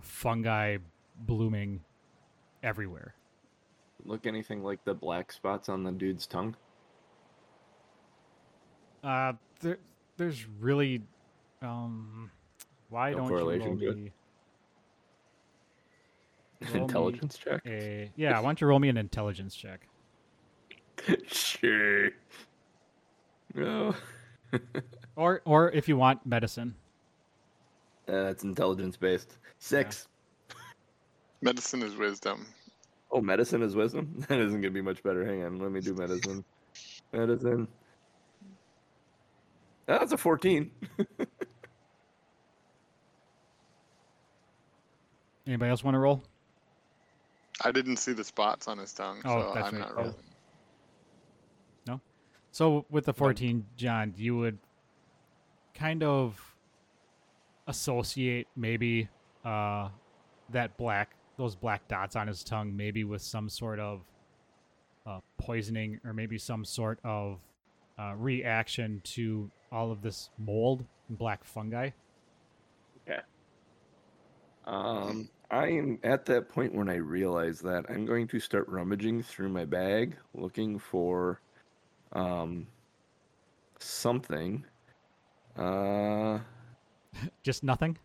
[0.00, 0.78] fungi
[1.20, 1.80] blooming
[2.62, 3.14] everywhere.
[4.04, 6.56] Look anything like the black spots on the dude's tongue?
[9.04, 9.78] Uh, there,
[10.16, 11.02] there's really,
[11.62, 12.30] um,
[12.88, 14.12] why No don't correlation you roll me
[16.74, 17.62] Roll me Intelligence check.
[17.66, 18.10] a?
[18.16, 19.86] Yeah, why don't you roll me an intelligence check?
[21.26, 22.10] sure.
[23.54, 23.94] No.
[25.16, 26.74] Or, or if you want, medicine.
[28.06, 29.36] That's intelligence based.
[29.58, 30.08] Six.
[31.42, 32.46] medicine is wisdom.
[33.12, 34.24] Oh, medicine is wisdom?
[34.28, 35.24] That isn't gonna be much better.
[35.24, 36.44] Hang on, let me do medicine.
[37.12, 37.66] Medicine.
[39.88, 40.70] Ah, That's a 14.
[45.46, 46.22] Anybody else want to roll?
[47.64, 49.80] I didn't see the spots on his tongue, Oh, so that's I'm right.
[49.80, 49.96] not Oh.
[49.96, 50.14] rolling.
[52.52, 54.58] So with the 14, John, you would
[55.74, 56.40] kind of
[57.66, 59.08] associate maybe
[59.44, 59.88] uh,
[60.50, 64.00] that black, those black dots on his tongue, maybe with some sort of
[65.06, 67.38] uh, poisoning or maybe some sort of
[67.98, 71.90] uh, reaction to all of this mold and black fungi.
[74.66, 79.22] Um, I am at that point when I realize that I'm going to start rummaging
[79.22, 81.40] through my bag looking for
[82.12, 82.66] um
[83.78, 84.64] something.
[85.56, 86.38] Uh
[87.42, 87.96] Just nothing.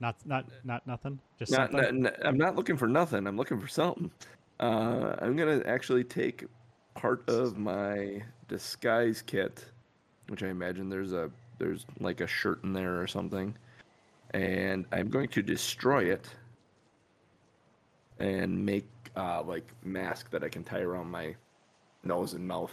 [0.00, 1.20] Not not not nothing.
[1.38, 2.02] Just not, something.
[2.02, 3.26] not, I'm not looking for nothing.
[3.26, 4.10] I'm looking for something.
[4.58, 6.46] Uh I'm going to actually take
[6.94, 9.64] part of my disguise kit,
[10.28, 13.54] which I imagine there's a there's like a shirt in there or something.
[14.32, 16.28] And I'm going to destroy it
[18.20, 18.86] and make
[19.16, 21.34] uh, like mask that I can tie around my
[22.04, 22.72] nose and mouth,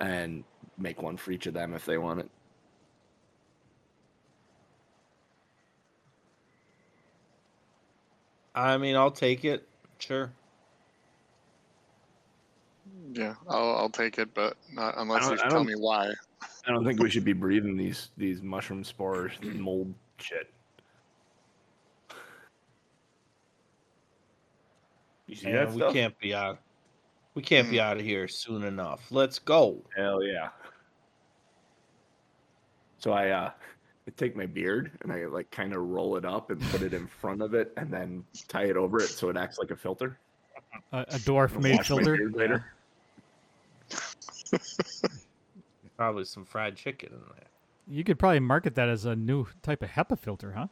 [0.00, 0.44] and
[0.78, 2.30] make one for each of them if they want it.
[8.54, 9.68] I mean, I'll take it.
[9.98, 10.32] Sure.
[13.12, 16.12] Yeah, I'll, I'll take it, but not unless you tell me why.
[16.66, 20.50] I don't think we should be breathing these these mushroom spores, mold shit.
[25.26, 25.92] You see Yeah, that we stuff?
[25.92, 26.60] can't be out.
[27.36, 27.82] We can't be Hmm.
[27.84, 29.12] out of here soon enough.
[29.12, 29.84] Let's go.
[29.94, 30.48] Hell yeah.
[32.98, 33.50] So I uh
[34.08, 36.94] I take my beard and I like kind of roll it up and put it
[36.94, 39.76] in front of it and then tie it over it so it acts like a
[39.76, 40.18] filter.
[40.92, 42.30] a, a dwarf and made filter.
[42.32, 42.64] later.
[45.96, 47.46] Probably some fried chicken in there.
[47.88, 50.66] You could probably market that as a new type of HEPA filter, huh?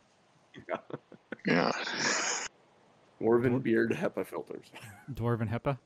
[1.46, 1.70] Yeah.
[3.20, 4.66] Dwarven beard HEPA filters.
[5.12, 5.78] Dwarven HEPA.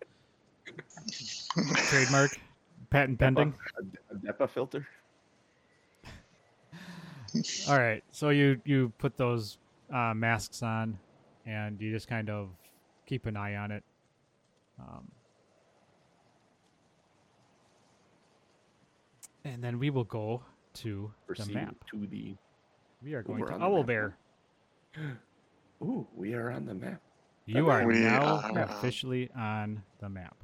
[1.89, 2.39] Trademark.
[2.91, 3.55] Patent pending.
[3.79, 4.87] A, a DEPA filter.
[7.69, 8.03] All right.
[8.11, 9.59] So you you put those
[9.93, 10.99] uh, masks on,
[11.47, 12.49] and you just kind of
[13.07, 13.85] keep an eye on it.
[14.81, 15.09] Um,
[19.45, 20.43] and then we will go
[20.75, 21.75] to the map.
[21.91, 22.35] to the.
[23.03, 24.17] We are going we're to on the Owl Bear.
[25.83, 27.01] Ooh, we are on the map.
[27.47, 30.37] You are We now are- officially on the map.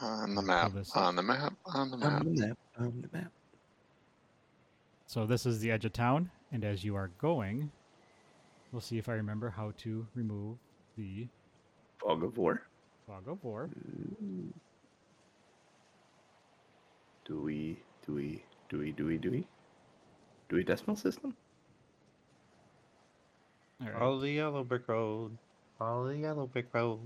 [0.00, 0.72] On the map.
[0.72, 1.54] this- On the map.
[1.66, 2.20] On the map.
[2.20, 2.58] On the map.
[2.78, 3.32] On the map.
[5.06, 7.70] So this is the edge of town, and as you are going,
[8.72, 10.58] we'll see if I remember how to remove
[10.96, 11.28] the
[11.98, 12.62] Fog of War.
[13.06, 13.70] fog of war.
[17.24, 17.82] Do we?
[18.06, 18.44] Do we?
[18.68, 18.92] Do we?
[18.92, 19.18] Do we?
[19.18, 19.46] Do we?
[20.48, 21.34] Do we decimal system?
[23.80, 23.98] All right.
[23.98, 25.36] Follow the yellow brick road.
[25.78, 27.00] Follow the yellow brick road.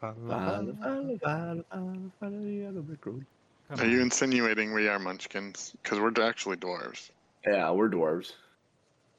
[0.00, 0.76] Follow, Follow, follow.
[0.82, 3.24] follow, follow, follow, follow the yellow brick road.
[3.68, 5.74] Come Are you insinuating we are munchkins?
[5.82, 7.10] Because we're actually dwarves.
[7.46, 8.32] Yeah, we're dwarves.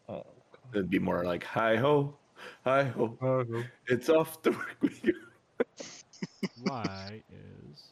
[0.07, 0.23] Oh,
[0.73, 2.17] It'd be more like hi ho,
[2.63, 3.07] hi ho.
[3.19, 3.47] God.
[3.87, 5.11] It's off the work we go.
[6.65, 7.91] Y is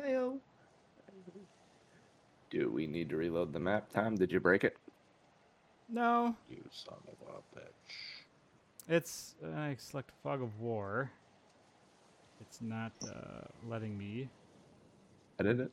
[0.00, 0.38] Hi ho.
[2.50, 4.16] Do we need to reload the map, Tom?
[4.16, 4.76] Did you break it?
[5.88, 6.34] no.
[6.48, 7.79] You son of a bitch.
[8.90, 11.12] It's uh, I select fog of war.
[12.40, 14.28] It's not uh, letting me.
[15.38, 15.70] Edit it.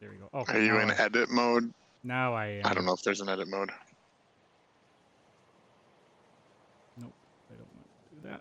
[0.00, 0.28] There we go.
[0.34, 1.72] Oh, Are you in I, edit mode?
[2.02, 2.62] now I am.
[2.66, 3.70] I don't know if there's an edit mode.
[7.00, 7.12] Nope,
[7.48, 8.40] I don't want to do that.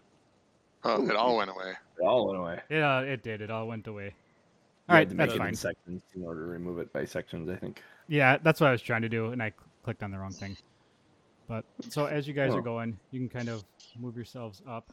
[0.83, 1.73] Oh, it all went away.
[1.99, 2.59] It all went away.
[2.69, 3.41] It uh, it did.
[3.41, 4.05] It all went away.
[4.05, 4.11] You
[4.89, 5.55] All had right, to that's make it in fine.
[5.55, 7.47] sections in order to remove it by sections.
[7.51, 7.83] I think.
[8.07, 9.53] Yeah, that's what I was trying to do, and I
[9.83, 10.57] clicked on the wrong thing.
[11.51, 12.59] But so as you guys Oh.
[12.59, 13.65] are going, you can kind of
[13.99, 14.89] move yourselves up.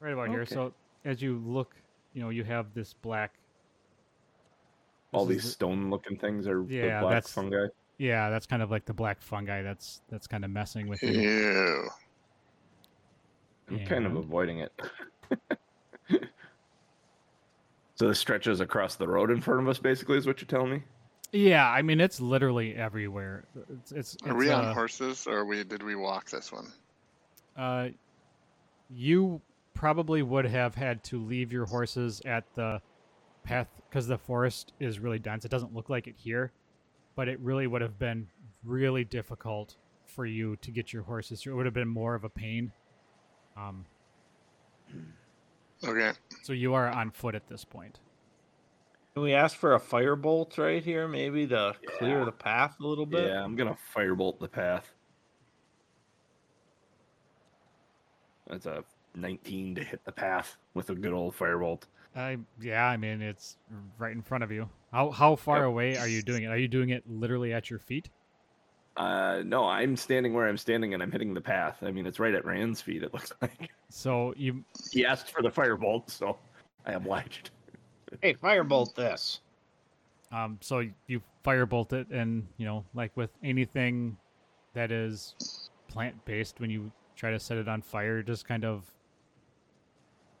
[0.00, 0.46] Right about here.
[0.46, 0.72] So
[1.04, 1.76] as you look,
[2.14, 3.34] you know, you have this black.
[5.12, 7.66] All these stone-looking things are the Yeah, black that's- fungi.
[7.98, 9.60] yeah, that's kind of like the black fungi.
[9.60, 11.10] That's that's kind of messing with you.
[11.10, 11.88] Ew.
[13.68, 14.72] I'm kind of avoiding it.
[17.96, 20.70] so this stretches across the road in front of us, basically, is what you're telling
[20.70, 20.82] me?
[21.32, 23.44] Yeah, I mean it's literally everywhere.
[23.70, 26.70] It's it's, Are it's, we on uh, horses or we did we walk this one?
[27.56, 27.88] Uh,
[28.90, 29.40] you
[29.74, 32.80] probably would have had to leave your horses at the
[33.44, 35.44] path because the forest is really dense.
[35.44, 36.52] It doesn't look like it here,
[37.16, 38.28] but it really would have been
[38.64, 41.54] really difficult for you to get your horses through.
[41.54, 42.72] It would have been more of a pain.
[43.56, 43.86] Um,
[45.84, 46.12] Okay.
[46.42, 47.98] so you are on foot at this point.
[49.14, 53.06] Can we ask for a firebolt right here, maybe to clear the path a little
[53.06, 53.24] bit?
[53.28, 54.94] Yeah, I'm gonna firebolt the path.
[58.46, 58.84] That's a
[59.14, 61.88] 19 to hit the path with a good old firebolt.
[62.14, 63.58] I yeah, I mean it's
[63.98, 64.70] right in front of you.
[64.92, 65.64] How how far Yep.
[65.64, 66.48] away are you doing it?
[66.48, 68.10] Are you doing it literally at your feet?
[68.96, 71.82] Uh, no, I'm standing where I'm standing and I'm hitting the path.
[71.82, 73.02] I mean, it's right at Rand's feet.
[73.02, 76.40] It looks like So you he asked for the firebolt, so
[76.84, 77.51] I obliged.
[78.20, 79.40] Hey, firebolt this.
[80.32, 84.16] um so you firebolt it and you know like with anything
[84.74, 88.64] that is plant based when you try to set it on fire it just kind
[88.64, 88.84] of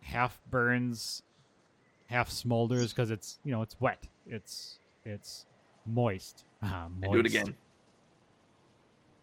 [0.00, 1.22] half burns
[2.06, 5.46] half smolders because it's you know it's wet it's it's
[5.86, 7.54] moist ah, moist do it again.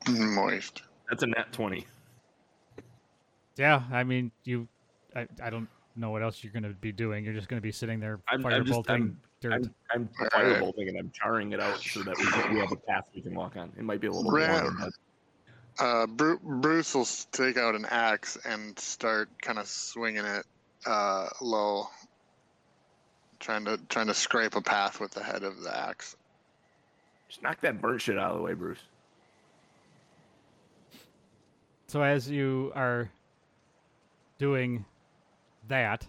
[0.08, 0.84] Moist.
[1.10, 1.86] That's a nat twenty.
[3.58, 4.68] yeah i mean you
[5.16, 5.68] i, I don't
[6.00, 8.20] know what else you're going to be doing you're just going to be sitting there
[8.30, 10.62] I'm- I'm just- firebolting I'm- dirt I'm, I'm Alright.
[10.62, 13.22] firebolting and I'm charring it out so that we, can, we have a path we
[13.22, 13.72] can walk on.
[13.78, 14.90] It might be a little Ran- warm, but
[15.86, 20.46] Uh, Bru- Bruce will s- take out an axe and start kind of swinging it
[20.86, 21.86] uh, low,
[23.40, 26.18] trying to trying to scrape a path with the head of the axe.
[27.30, 28.80] just knock that burnt shit out of the way, Bruce.
[31.88, 33.10] So as you are
[34.38, 34.84] doing
[35.70, 36.08] that,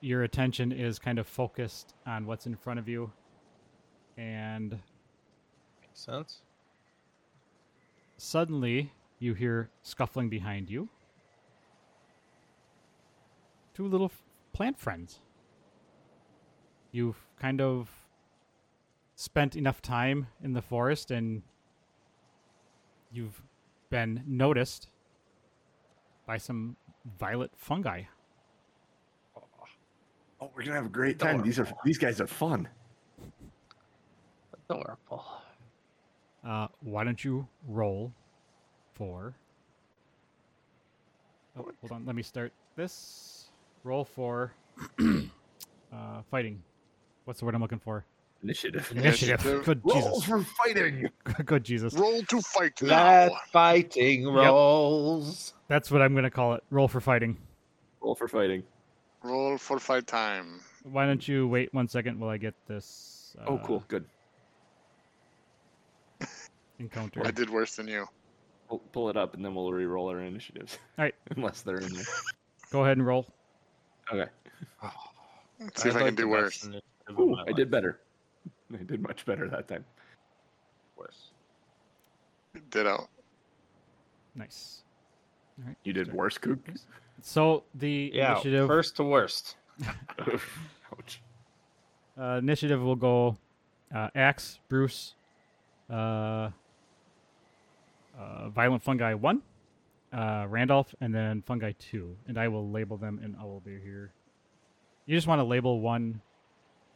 [0.00, 3.10] your attention is kind of focused on what's in front of you,
[4.16, 4.70] and
[5.80, 6.42] Makes sense.
[8.16, 10.88] suddenly you hear scuffling behind you.
[13.74, 14.22] Two little f-
[14.52, 15.20] plant friends.
[16.92, 17.90] You've kind of
[19.16, 21.42] spent enough time in the forest and
[23.12, 23.42] you've
[23.90, 24.88] been noticed
[26.26, 26.76] by some
[27.18, 28.02] violet fungi.
[30.40, 31.42] Oh, we're gonna have a great time.
[31.42, 32.68] These are these guys are fun.
[34.68, 35.24] Adorable.
[36.46, 38.12] Uh, why don't you roll
[38.92, 39.34] for?
[41.56, 42.04] Oh, hold on.
[42.04, 43.50] Let me start this.
[43.84, 44.52] Roll for
[45.00, 46.62] uh, fighting.
[47.24, 48.04] What's the word I'm looking for?
[48.44, 48.92] Initiative.
[48.94, 49.40] Initiative.
[49.40, 49.64] Initiative.
[49.64, 50.24] Good Roll Jesus.
[50.24, 51.08] for fighting.
[51.46, 51.94] Good Jesus.
[51.94, 53.38] Roll to fight Let now.
[53.50, 55.54] fighting rolls.
[55.68, 56.62] That's what I'm gonna call it.
[56.70, 57.38] Roll for fighting.
[58.02, 58.62] Roll for fighting.
[59.22, 60.60] Roll for fight time.
[60.82, 63.34] Why don't you wait one second while I get this?
[63.40, 63.82] Uh, Oh, cool.
[63.88, 64.04] Good.
[66.78, 67.22] Encounter.
[67.26, 68.04] I did worse than you.
[68.68, 70.78] Pull, pull it up, and then we'll re-roll our initiatives.
[70.98, 71.14] Alright.
[71.36, 72.04] Unless they're in there.
[72.70, 73.26] Go ahead and roll.
[74.12, 74.30] Okay.
[75.60, 76.68] Let's see if I can do worse.
[77.18, 78.00] Ooh, I did better.
[78.72, 79.84] I did much better that time.
[80.96, 81.30] Worse.
[82.70, 83.08] Ditto.
[84.34, 84.82] Nice.
[85.58, 85.76] All right.
[85.84, 86.58] You did worse, Kook.
[87.20, 88.66] So the Yeah, initiative.
[88.66, 89.56] first to worst.
[90.92, 91.20] Ouch.
[92.18, 93.36] Uh, initiative will go
[93.94, 95.14] uh, Axe, Bruce,
[95.90, 96.50] uh,
[98.18, 99.42] uh, Violet Fungi 1,
[100.12, 102.16] uh, Randolph, and then Fungi 2.
[102.28, 104.12] And I will label them in Owlbear here.
[105.06, 106.20] You just want to label one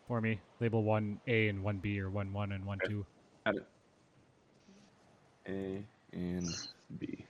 [0.09, 0.41] for me.
[0.59, 3.07] Label 1A and 1B or 1 1 and 1 2.
[3.47, 3.67] Got it.
[5.47, 5.85] A
[6.17, 6.49] and
[6.99, 7.25] B.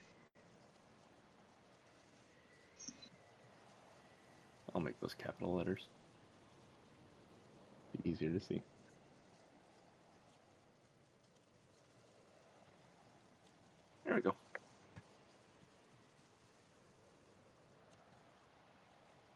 [4.73, 5.81] I'll make those capital letters.
[8.01, 8.61] Be easier to see.
[14.05, 14.33] There we go.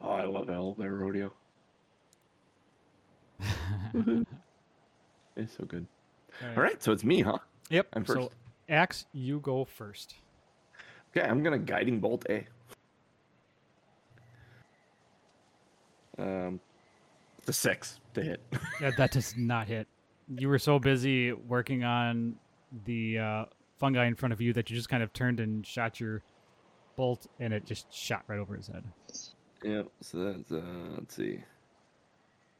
[0.01, 1.33] Oh, I love Owlbear Rodeo.
[5.35, 5.87] It's so good.
[6.55, 7.37] All right, so it's me, huh?
[7.69, 7.87] Yep.
[7.93, 8.31] I'm So.
[8.69, 10.15] Axe, you go first.
[11.15, 12.45] Okay, I'm gonna guiding bolt A.
[16.17, 16.59] Um,
[17.47, 18.41] a six to hit.
[18.81, 19.87] Yeah, that does not hit.
[20.37, 22.35] You were so busy working on
[22.85, 23.45] the uh,
[23.79, 26.21] fungi in front of you that you just kind of turned and shot your
[26.95, 28.83] bolt, and it just shot right over his head.
[29.63, 29.87] yep.
[30.01, 30.61] So that's uh,
[30.97, 31.43] let's see.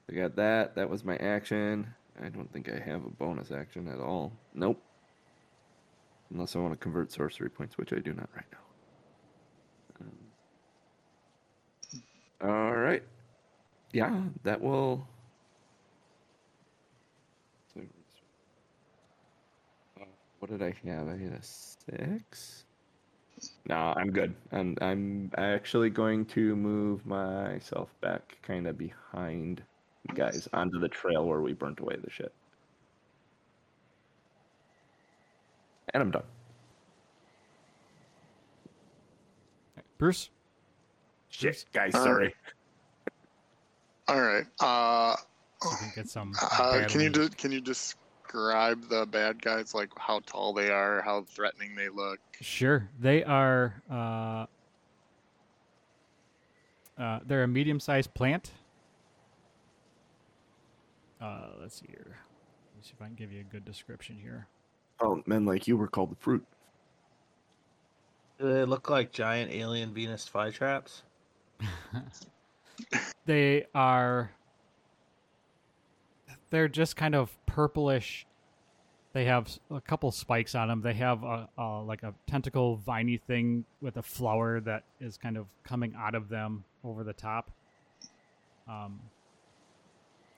[0.10, 0.76] I got that.
[0.76, 1.88] That was my action.
[2.22, 4.32] I don't think I have a bonus action at all.
[4.54, 4.82] Nope.
[6.32, 8.60] Unless I want to convert sorcery points, which I do not right now.
[12.41, 13.04] Um, all right.
[13.91, 15.08] Yeah, that will.
[20.39, 21.08] What did I have?
[21.08, 22.66] I had a six.
[23.66, 24.36] No, I'm good.
[24.51, 29.64] I'm I'm actually going to move myself back, kind of behind
[30.16, 32.34] guys, onto the trail where we burnt away the shit.
[35.93, 36.24] And I'm done.
[39.97, 40.30] Bruce,
[41.30, 42.36] Shit, guys, All sorry.
[44.08, 44.45] All right.
[44.60, 45.16] Uh,
[45.62, 46.34] can get some.
[46.41, 50.70] uh, can you battling- do, can you describe the bad guys, like how tall they
[50.70, 52.20] are, how threatening they look?
[52.41, 53.82] Sure, they are.
[53.89, 54.45] Uh,
[57.01, 58.51] uh, they're a medium-sized plant.
[61.24, 62.18] Uh, let's see here.
[62.18, 64.48] Let me see if I can give you a good description here.
[65.00, 66.46] Oh, men like you were called the fruit.
[68.40, 71.04] Do they look like giant alien Venus flytraps?
[73.26, 74.32] they are
[76.50, 78.26] they're just kind of purplish
[79.14, 83.18] they have a couple spikes on them they have a, a like a tentacle viney
[83.18, 87.52] thing with a flower that is kind of coming out of them over the top
[88.68, 89.00] um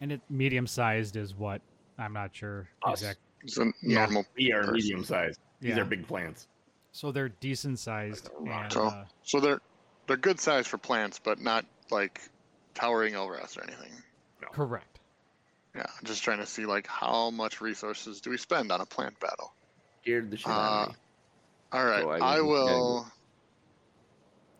[0.02, 1.62] and it medium sized is what
[1.98, 3.02] i'm not sure Us.
[3.02, 4.06] exact It's a Yeah.
[4.06, 4.26] normal.
[4.36, 5.40] We are medium sized.
[5.62, 5.82] These Yeah.
[5.84, 6.48] are big plants.
[6.92, 9.62] so they're decent sized and So- uh, So they're
[10.08, 12.22] they're good size for plants, but not like
[12.74, 13.92] towering over us or anything.
[14.52, 15.00] correct
[15.76, 18.86] Yeah, I'm just trying to see like how much resources do we spend on a
[18.86, 19.54] plant battle.
[20.02, 20.88] Scared the shit Uh.
[21.72, 23.06] All right, So I I will.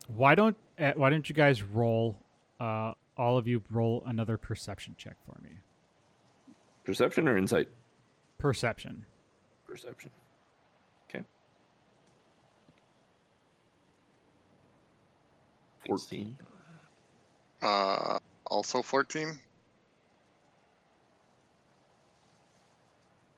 [0.08, 2.18] why don't uh, why don't you guys roll
[2.60, 5.52] uh all of you roll another perception check for me
[6.84, 7.68] Perception or insight?
[8.38, 9.06] perception
[9.68, 10.12] Perception.
[11.10, 11.24] Okay.
[15.88, 16.38] 14.
[17.62, 19.38] Uh, also 14.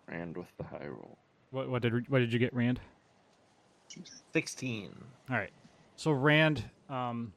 [0.09, 1.17] Rand with the high roll.
[1.51, 2.79] what, what did what did you get rand
[4.33, 4.91] 16.
[5.29, 5.49] All right.
[5.95, 7.33] So Rand, um,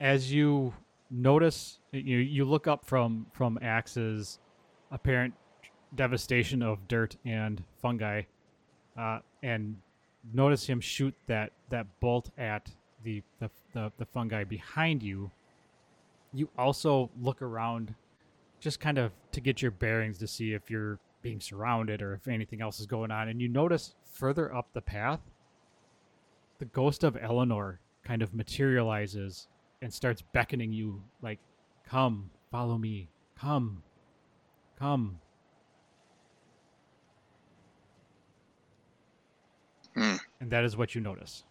[0.00, 0.74] as you
[1.10, 4.38] notice, you you look up from from Axe's
[4.90, 5.34] apparent
[5.94, 8.22] devastation of dirt and fungi,
[8.98, 9.76] uh, and
[10.32, 12.70] notice him shoot that that bolt at
[13.04, 15.30] the the, the the fungi behind you.
[16.32, 17.94] You also look around,
[18.60, 22.28] just kind of to get your bearings to see if you're being surrounded or if
[22.28, 25.20] anything else is going on, and you notice further up the path,
[26.58, 29.48] the ghost of Eleanor kind of materializes
[29.86, 31.38] and starts beckoning you, like,
[31.88, 33.08] "Come, follow me.
[33.38, 33.84] Come,
[34.76, 35.20] come."
[39.94, 40.16] Hmm.
[40.40, 41.44] And that is what you notice.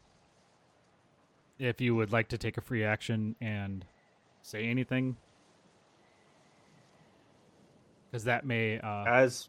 [1.59, 3.85] If you would like to take a free action and
[4.41, 5.15] say anything,
[8.11, 9.47] because that may uh, Guys.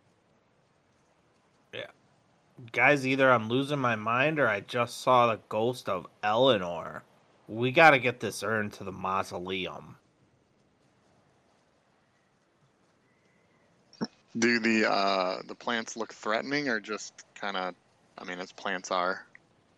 [1.74, 1.90] Yeah.
[2.70, 7.02] Guys, either I'm losing my mind or I just saw the ghost of Eleanor.
[7.48, 9.96] We gotta get this urn to the mausoleum.
[14.38, 17.74] Do the uh, the plants look threatening or just kind of?
[18.18, 19.24] I mean, as plants are.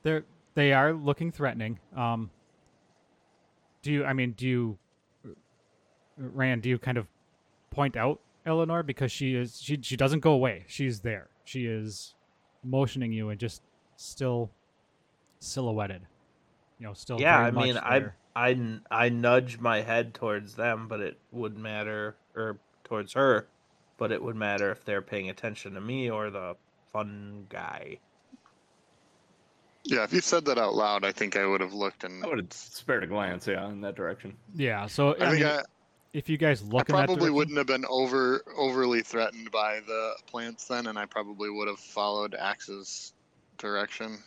[0.03, 1.79] They're they are looking threatening.
[1.95, 2.31] Um,
[3.83, 4.05] do you?
[4.05, 4.79] I mean, do you,
[6.17, 6.63] Rand?
[6.63, 7.07] Do you kind of
[7.71, 10.65] point out Eleanor because she is she she doesn't go away.
[10.67, 11.29] She's there.
[11.45, 12.15] She is
[12.65, 13.63] motioning you and just
[13.97, 14.51] still
[15.39, 16.03] silhouetted.
[16.79, 17.21] You know, still.
[17.21, 18.17] yeah, very I mean, much I, there.
[18.37, 23.49] I n- I nudge my head towards them, but it would matter, or towards her,
[23.97, 26.57] but it would matter if they're paying attention to me or the
[26.93, 27.99] fun guy.
[29.85, 32.23] Yeah, if you said that out loud, I think I would have looked and.
[32.23, 34.37] I would have spared a glance, yeah, in that direction.
[34.55, 34.87] Yeah.
[34.87, 35.63] So I, I think mean, I,
[36.13, 39.81] if you guys I look in that probably wouldn't have been over overly threatened by
[39.87, 43.15] the plants then, and I probably would have followed Axe's
[43.57, 44.19] direction.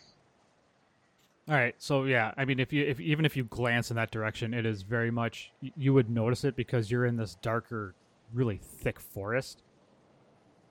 [1.48, 4.12] All right, so yeah, I mean, if you if even if you glance in that
[4.12, 7.94] direction, it is very much you would notice it because you're in this darker,
[8.32, 9.62] really thick forest,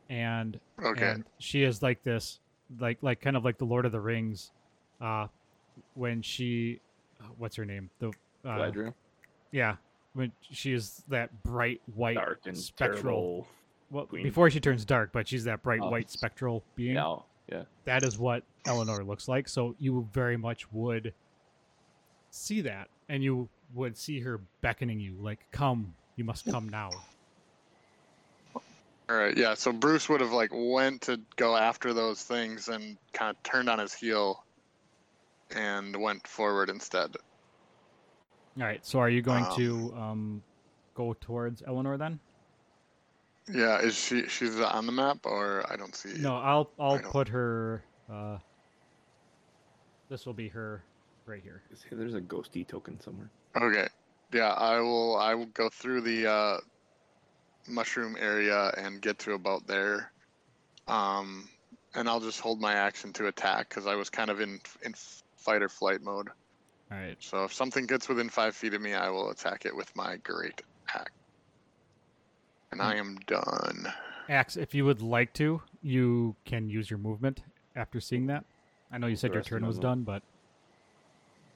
[0.09, 1.09] and Okay.
[1.11, 2.39] and she is like this,
[2.79, 4.51] like like kind of like the Lord of the Rings,
[5.01, 5.27] uh,
[5.93, 6.79] when she,
[7.19, 7.89] uh, what's her name?
[7.99, 8.11] The uh,
[8.45, 8.93] Galadriel.
[9.51, 9.75] yeah,
[10.13, 13.45] when she is that bright white Dark and spectral.
[13.89, 14.23] Well, queen.
[14.23, 15.89] before she turns dark, but she's that bright Oh.
[15.89, 17.17] white spectral being Yeah,
[17.51, 17.63] yeah.
[17.85, 19.47] that is what Eleanor looks like.
[19.49, 21.13] So you very much would
[22.29, 26.91] see that, and you would see her beckoning you, like, "Come, you must come now."
[28.55, 29.55] All right, yeah.
[29.55, 33.69] So Bruce would have like went to go after those things and kind of turned
[33.69, 34.45] on his heel
[35.53, 37.17] and went forward instead.
[38.57, 38.85] All right.
[38.85, 40.43] So are you going Um, to um,
[40.95, 42.19] go towards Eleanor then?
[43.47, 46.15] Yeah, is she she's on the map or I don't see.
[46.17, 47.83] No, I'll I'll put her.
[48.09, 48.39] Uh,
[50.09, 50.83] this will be her
[51.25, 51.63] right here.
[51.73, 53.31] See, there's a ghosty token somewhere.
[53.55, 53.87] Okay.
[54.33, 56.57] Yeah, I will I will go through the uh
[57.67, 60.13] mushroom area and get to about there.
[60.87, 61.49] Um
[61.95, 64.93] and I'll just hold my action to attack cuz I was kind of in in
[65.37, 66.29] fight or flight mode.
[66.91, 67.17] All right.
[67.21, 70.17] So if something gets within 5 feet of me, I will attack it with my
[70.17, 70.61] great
[70.93, 71.11] axe.
[72.71, 73.91] And I am done.
[74.29, 77.43] Axe, if you would like to, you can use your movement
[77.75, 78.45] after seeing that.
[78.91, 80.23] I know you said your turn was move- done, but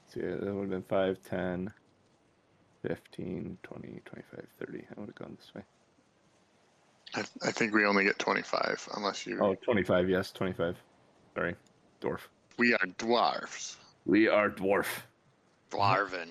[0.08, 1.72] So yeah, that would have been 5, 10,
[2.82, 4.78] 15, 20, 25, 30.
[4.78, 5.62] I would have gone this way.
[7.14, 9.38] I, I think we only get 25 unless you.
[9.40, 10.76] Oh, 25, yes, 25.
[11.34, 11.54] Sorry,
[12.00, 12.20] dwarf.
[12.58, 13.76] We are dwarfs.
[14.04, 14.86] We are dwarf.
[15.70, 16.28] Dwarven.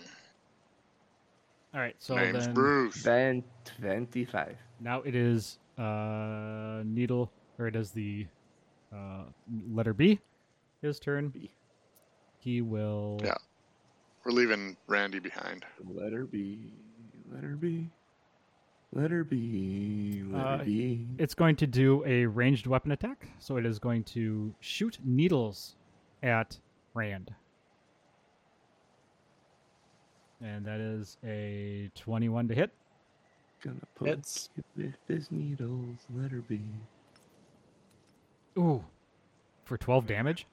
[1.74, 3.04] All right, so Name's then Bruce.
[3.04, 3.44] Then
[3.80, 4.58] 25.
[4.80, 8.26] Now it is uh needle or it is the
[8.94, 9.24] uh
[9.72, 10.20] letter B.
[10.82, 11.30] His turn.
[11.30, 11.50] B.
[12.40, 13.20] He will.
[13.24, 13.36] Yeah.
[14.24, 15.66] We're leaving Randy behind.
[15.88, 16.72] Letter B.
[17.32, 17.90] Letter B.
[18.94, 20.24] Letter B.
[20.26, 21.08] Letter Uh, B.
[21.18, 25.76] It's going to do a ranged weapon attack, so it is going to shoot needles
[26.24, 26.58] at
[26.94, 27.34] Rand.
[30.42, 32.72] And that is a 21 to hit.
[33.66, 35.98] Gonna poke It's you with his needles.
[36.16, 36.60] Letter B.
[38.58, 38.84] Ooh.
[39.64, 40.46] For 12 damage?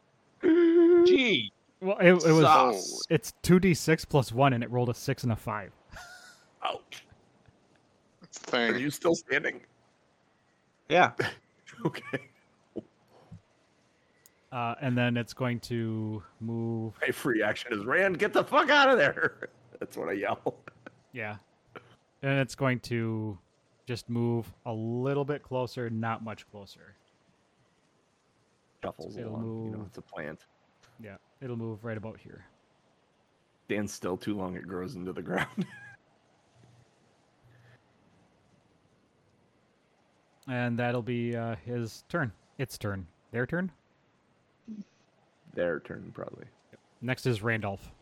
[0.42, 1.52] gee.
[1.80, 2.44] Well, it, it was.
[2.44, 3.06] Sauce.
[3.10, 5.72] It's 2d6 plus 1, and it rolled a 6 and a 5.
[6.62, 7.04] Ouch.
[8.20, 9.60] That's Are you still standing?
[10.88, 11.12] Yeah.
[11.86, 12.28] Okay.
[14.52, 16.92] Uh, and then it's going to move.
[17.00, 19.48] My free action is Rand, get the fuck out of there.
[19.80, 20.56] That's what I yell.
[21.14, 21.36] Yeah.
[22.22, 23.38] And it's going to
[23.86, 26.94] just move a little bit closer, not much closer.
[28.82, 29.64] Shuffles It'll along.
[29.64, 29.86] You know, move.
[29.88, 30.44] it's a plant.
[31.02, 31.16] Yeah.
[31.40, 32.44] It'll move right about here.
[33.66, 35.66] Stands still too long, it grows into the ground.
[40.48, 42.32] And that'll be uh, his turn.
[42.58, 43.06] Its turn.
[43.30, 43.70] Their turn.
[45.54, 46.46] Their turn, probably.
[47.00, 47.92] Next is Randolph.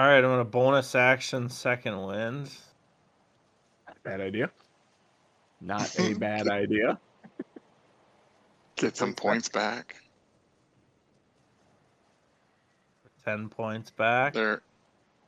[0.00, 2.50] All right, I'm gonna bonus action second wind.
[4.02, 4.50] Bad idea.
[5.60, 6.98] Not a bad idea.
[8.76, 9.96] Get some points back.
[13.26, 14.32] Ten points back.
[14.32, 14.62] There,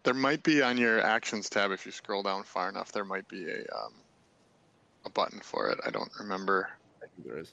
[0.04, 2.92] there might be on your actions tab if you scroll down far enough.
[2.92, 3.92] There might be a um,
[5.04, 5.80] a button for it.
[5.84, 6.70] I don't remember.
[7.02, 7.52] I think there is.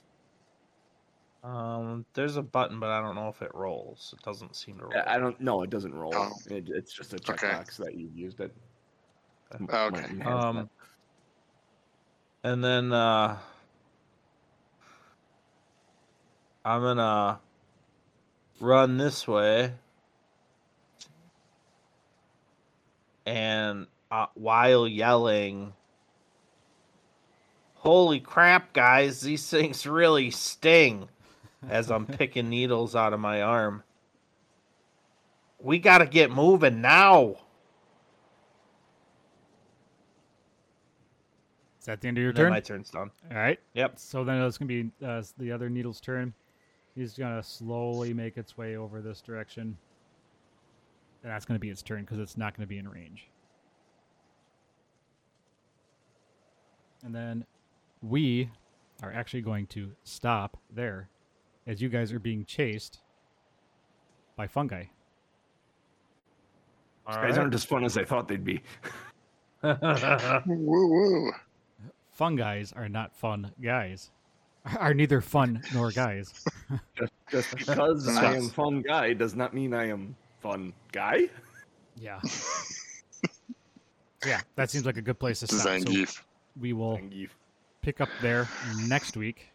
[1.42, 4.14] Um, there's a button, but I don't know if it rolls.
[4.18, 5.02] It doesn't seem to roll.
[5.06, 5.62] I don't know.
[5.62, 6.14] It doesn't roll.
[6.14, 6.32] Oh.
[6.50, 7.48] It, it's just a Okay.
[7.48, 8.54] checkbox that you've used it.
[9.60, 10.22] Okay.
[10.22, 10.68] Um,
[12.44, 13.38] and then uh,
[16.64, 17.40] I'm gonna
[18.60, 19.72] run this way,
[23.26, 25.72] and uh, while yelling,
[27.74, 29.22] "Holy crap, guys!
[29.22, 31.08] These things really sting!"
[31.68, 33.82] As I'm picking needles out of my arm.
[35.58, 37.36] We gotta get moving now.
[41.80, 42.50] Is that the end of your And turn?
[42.50, 43.10] my turn's done.
[43.30, 43.58] All right.
[43.74, 43.98] Yep.
[43.98, 46.34] So then it's going to be uh, the other needle's turn.
[46.94, 49.78] He's going to slowly make its way over this direction.
[51.22, 53.28] And that's going to be its turn because it's not going to be in range.
[57.02, 57.46] And then
[58.02, 58.50] we
[59.02, 61.08] are actually going to stop there
[61.70, 62.98] as you guys are being chased
[64.34, 64.82] by fungi.
[67.06, 68.60] These guys aren't as fun as I thought they'd be.
[69.62, 70.42] Alright.
[70.46, 71.32] Woo woo.
[72.10, 74.10] Fungi are not fun guys.
[74.78, 76.44] Are neither fun nor guys.
[76.98, 81.28] Just, just because I am fun guy does not mean I am fun guy.
[81.96, 82.20] Yeah.
[84.26, 85.80] yeah, that seems like a good place to stop.
[85.80, 86.04] So
[86.60, 87.00] we will
[87.80, 88.48] pick up there
[88.86, 89.50] next week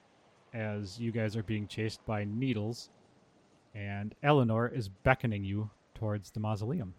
[0.55, 2.89] as you guys are being chased by needles
[3.75, 6.93] and Eleanor is beckoning you towards the mausoleum.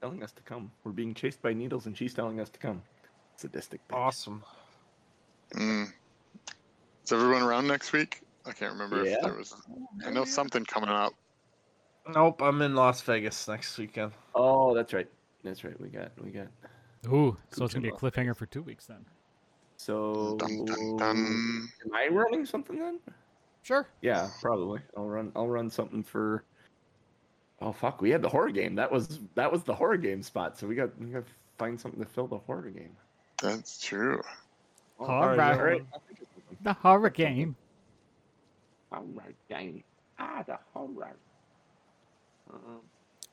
[0.00, 0.70] Telling us to come.
[0.82, 2.82] We're being chased by needles, and she's telling us to come.
[3.36, 3.86] Sadistic.
[3.88, 3.96] bitch.
[3.96, 4.42] awesome.
[5.54, 5.92] Mm.
[7.04, 8.22] Is everyone around next week?
[8.46, 9.16] I can't remember Yeah.
[9.16, 9.54] if there was.
[10.04, 11.12] I know something coming up.
[12.08, 14.12] Nope, I'm in Las Vegas next weekend.
[14.34, 15.08] Oh, that's right.
[15.44, 15.78] That's right.
[15.80, 16.12] We got.
[16.22, 16.46] We got.
[17.08, 19.04] Ooh, so it's gonna be a cliffhanger for two weeks then.
[19.76, 20.36] So.
[20.38, 21.16] Dun, dun, dun.
[21.84, 22.98] Am I running something then?
[23.62, 23.86] Sure.
[24.00, 24.80] Yeah, probably.
[24.96, 25.32] I'll run.
[25.36, 26.44] I'll run something for.
[27.60, 28.00] Oh fuck!
[28.02, 28.74] We had the horror game.
[28.74, 30.58] That was that was the horror game spot.
[30.58, 32.94] So we got we got to find something to fill the horror game.
[33.42, 34.22] That's true.
[35.00, 35.40] Oh, Horror.
[35.42, 35.84] all right.
[35.92, 36.58] I'll think of something.
[36.62, 37.56] The horror game.
[38.92, 39.82] Horror game.
[40.18, 41.16] Ah, the horror.
[42.52, 42.80] Um,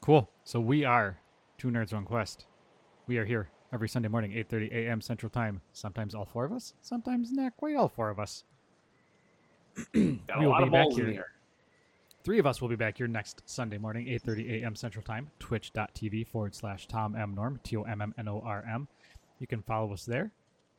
[0.02, 0.30] Cool.
[0.44, 1.18] So we are
[1.58, 2.46] two nerds on quest.
[3.08, 5.02] We are here every Sunday morning, 8:30 a.m.
[5.02, 5.62] Central Time.
[5.74, 6.74] Sometimes all four of us.
[6.82, 8.44] Sometimes not quite all four of us.
[9.94, 11.08] We will be back here.
[11.08, 11.28] here.
[12.24, 14.76] Three of us will be back here next Sunday morning, 8.30 a.m.
[14.76, 17.36] Central Time, twitch.tv forward slash Tom M.
[17.36, 18.88] Norm, T-O-M-M-N-O-R-M.
[19.40, 20.32] You can follow us there.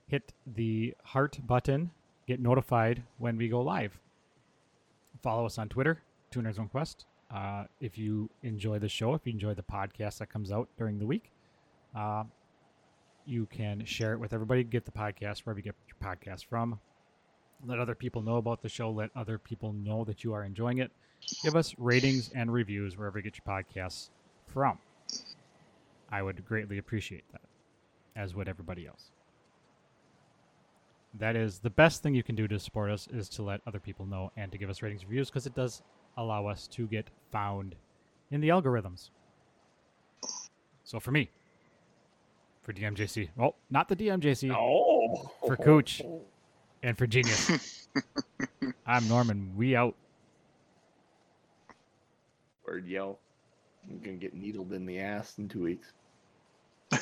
[0.06, 1.90] Hit the heart button.
[2.26, 3.98] Get notified when we go live.
[5.22, 6.00] Follow us on Twitter,
[6.30, 7.04] Two Nerds on Quest.
[7.30, 10.98] Uh, if you enjoy the show, if you enjoy the podcast that comes out during
[10.98, 11.30] the week,
[11.94, 12.24] uh,
[13.26, 14.64] you can share it with everybody.
[14.64, 16.78] Get the podcast wherever you get your podcast from.
[17.66, 18.90] Let other people know about the show.
[18.90, 20.90] Let other people know that you are enjoying it.
[21.42, 24.10] Give us ratings and reviews wherever you get your podcasts
[24.46, 24.78] from.
[26.10, 27.40] I would greatly appreciate that,
[28.14, 29.10] as would everybody else.
[31.18, 33.80] That is the best thing you can do to support us is to let other
[33.80, 35.82] people know and to give us ratings reviews because it does
[36.16, 37.76] allow us to get found
[38.30, 39.10] in the algorithms.
[40.82, 41.30] So for me,
[42.64, 46.02] for DMJC, well, not the DMJC, Oh, For Gooch.
[46.82, 47.88] and for Jeeves,
[48.86, 49.52] I'm Norman.
[49.56, 49.94] We out.
[52.66, 53.18] Word yell.
[53.88, 55.92] I'm gonna get needled in the ass in two weeks.